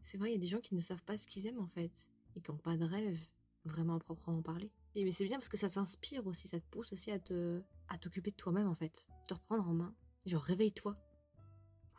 C'est 0.01 0.17
vrai, 0.17 0.31
il 0.31 0.33
y 0.33 0.37
a 0.37 0.39
des 0.39 0.47
gens 0.47 0.61
qui 0.61 0.73
ne 0.73 0.81
savent 0.81 1.03
pas 1.03 1.15
ce 1.15 1.27
qu'ils 1.27 1.45
aiment 1.45 1.61
en 1.61 1.67
fait. 1.67 2.09
Et 2.35 2.41
qui 2.41 2.49
n'ont 2.49 2.57
pas 2.57 2.75
de 2.75 2.85
rêve, 2.85 3.19
vraiment 3.65 3.95
à 3.95 3.99
proprement 3.99 4.41
parler. 4.41 4.71
Et 4.95 5.05
mais 5.05 5.11
c'est 5.11 5.25
bien 5.25 5.37
parce 5.37 5.49
que 5.49 5.57
ça 5.57 5.69
t'inspire 5.69 6.25
aussi, 6.25 6.47
ça 6.47 6.59
te 6.59 6.65
pousse 6.71 6.91
aussi 6.91 7.11
à 7.11 7.19
te 7.19 7.61
à 7.87 7.99
t'occuper 7.99 8.31
de 8.31 8.35
toi-même 8.35 8.67
en 8.67 8.75
fait. 8.75 9.07
Te 9.27 9.35
reprendre 9.35 9.69
en 9.69 9.73
main. 9.73 9.93
Genre, 10.25 10.41
réveille-toi. 10.41 10.97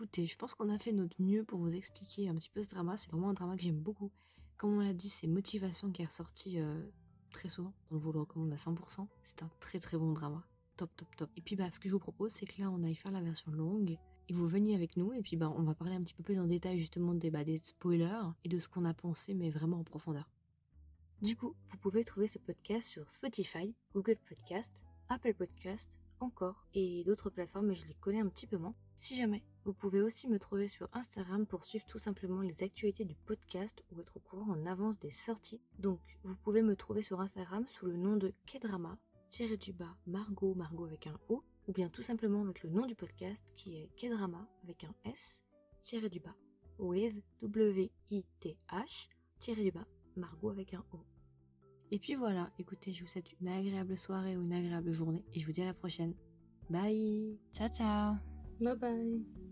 Écoutez, 0.01 0.25
je 0.25 0.35
pense 0.39 0.55
qu'on 0.55 0.71
a 0.71 0.79
fait 0.79 0.93
notre 0.93 1.21
mieux 1.21 1.45
pour 1.45 1.59
vous 1.59 1.75
expliquer 1.75 2.31
un 2.31 2.35
petit 2.35 2.49
peu 2.49 2.63
ce 2.63 2.71
drama. 2.71 2.97
C'est 2.97 3.11
vraiment 3.11 3.29
un 3.29 3.35
drama 3.35 3.55
que 3.55 3.63
j'aime 3.63 3.83
beaucoup. 3.83 4.11
Comme 4.57 4.79
on 4.79 4.81
l'a 4.81 4.95
dit, 4.95 5.11
c'est 5.11 5.27
Motivation 5.27 5.91
qui 5.91 6.01
est 6.01 6.07
ressorti 6.07 6.59
euh, 6.59 6.83
très 7.33 7.51
souvent. 7.51 7.75
On 7.91 7.99
vous 7.99 8.11
le 8.11 8.21
recommande 8.21 8.51
à 8.51 8.57
100%. 8.57 9.07
C'est 9.23 9.43
un 9.43 9.51
très 9.61 9.79
très 9.79 9.99
bon 9.99 10.13
drama. 10.13 10.43
Top, 10.79 10.91
top, 10.97 11.15
top. 11.17 11.31
Et 11.37 11.43
puis, 11.43 11.55
bah, 11.55 11.71
ce 11.71 11.79
que 11.79 11.87
je 11.91 11.93
vous 11.93 11.99
propose, 11.99 12.33
c'est 12.33 12.47
que 12.47 12.63
là, 12.63 12.71
on 12.71 12.83
aille 12.83 12.95
faire 12.95 13.13
la 13.13 13.21
version 13.21 13.53
longue. 13.53 13.99
Et 14.31 14.33
vous 14.33 14.49
veniez 14.49 14.75
avec 14.75 14.97
nous. 14.97 15.13
Et 15.13 15.21
puis, 15.21 15.37
bah, 15.37 15.53
on 15.55 15.65
va 15.65 15.75
parler 15.75 15.97
un 15.97 16.03
petit 16.03 16.15
peu 16.15 16.23
plus 16.23 16.41
en 16.41 16.47
détail, 16.47 16.79
justement, 16.79 17.13
des, 17.13 17.31
bah, 17.31 17.45
des 17.45 17.59
spoilers 17.59 18.33
et 18.45 18.49
de 18.49 18.59
ce 18.59 18.71
qu'on 18.71 18.87
a 18.87 18.95
pensé, 18.95 19.35
mais 19.35 19.51
vraiment 19.51 19.81
en 19.81 19.85
profondeur. 19.85 20.31
Du 21.21 21.37
coup, 21.37 21.55
vous 21.69 21.77
pouvez 21.77 22.05
trouver 22.05 22.27
ce 22.27 22.39
podcast 22.39 22.89
sur 22.89 23.11
Spotify, 23.11 23.75
Google 23.93 24.17
Podcast, 24.27 24.83
Apple 25.11 25.35
Podcast, 25.35 25.91
encore, 26.21 26.67
et 26.73 27.05
d'autres 27.05 27.29
plateformes, 27.29 27.67
mais 27.67 27.75
je 27.75 27.87
les 27.87 27.95
connais 27.95 28.21
un 28.21 28.29
petit 28.29 28.47
peu 28.47 28.57
moins. 28.57 28.75
Si 28.95 29.15
jamais, 29.15 29.43
vous 29.65 29.73
pouvez 29.73 30.01
aussi 30.01 30.29
me 30.29 30.39
trouver 30.39 30.69
sur 30.69 30.89
Instagram 30.93 31.47
pour 31.47 31.65
suivre 31.65 31.85
tout 31.87 31.99
simplement 31.99 32.41
les 32.41 32.63
actualités 32.63 33.05
du 33.05 33.15
podcast 33.15 33.83
ou 33.91 34.01
être 34.01 34.17
au 34.17 34.21
courant 34.21 34.53
en 34.53 34.67
avance 34.67 34.99
des 34.99 35.11
sorties. 35.11 35.61
Donc, 35.79 36.01
vous 36.25 36.37
pouvez 36.37 36.63
me 36.63 36.77
trouver 36.77 37.03
sur 37.03 37.21
Instagram 37.21 37.67
sous 37.69 37.87
le 37.87 37.97
nom 37.97 38.17
de 38.17 38.33
Kedrama, 38.47 38.99
tiré 39.29 39.57
du 39.57 39.73
bas 39.73 39.97
Margot, 40.07 40.55
Margot 40.55 40.87
avec 40.87 41.07
un 41.07 41.19
O, 41.29 41.43
ou 41.69 41.73
bien 41.73 41.89
tout 41.89 42.03
simplement 42.03 42.43
avec 42.43 42.63
le 42.63 42.71
nom 42.71 42.87
du 42.87 42.95
podcast 42.95 43.45
qui 43.55 43.77
est 43.77 43.91
Kedrama 43.97 44.49
avec 44.65 44.85
un 44.85 44.95
S, 45.05 45.43
tiré 45.83 46.09
du 46.09 46.21
bas, 46.21 46.37
with 46.79 47.23
W-I-T-H, 47.43 49.09
tiré 49.39 49.65
du 49.65 49.71
bas, 49.71 49.87
Margot 50.17 50.51
avec 50.51 50.75
un 50.75 50.85
O. 50.93 51.01
Et 51.93 51.99
puis 51.99 52.15
voilà, 52.15 52.51
écoutez, 52.59 52.93
je 52.93 53.03
vous 53.03 53.09
souhaite 53.09 53.33
une 53.41 53.49
agréable 53.49 53.99
soirée 53.99 54.37
ou 54.37 54.43
une 54.43 54.53
agréable 54.53 54.93
journée 54.93 55.25
et 55.35 55.41
je 55.41 55.47
vous 55.47 55.53
dis 55.53 55.63
à 55.63 55.67
la 55.67 55.75
prochaine. 55.75 56.15
Bye 56.71 57.39
Ciao 57.53 57.69
ciao 57.69 58.15
Bye 58.61 58.77
bye 58.77 59.50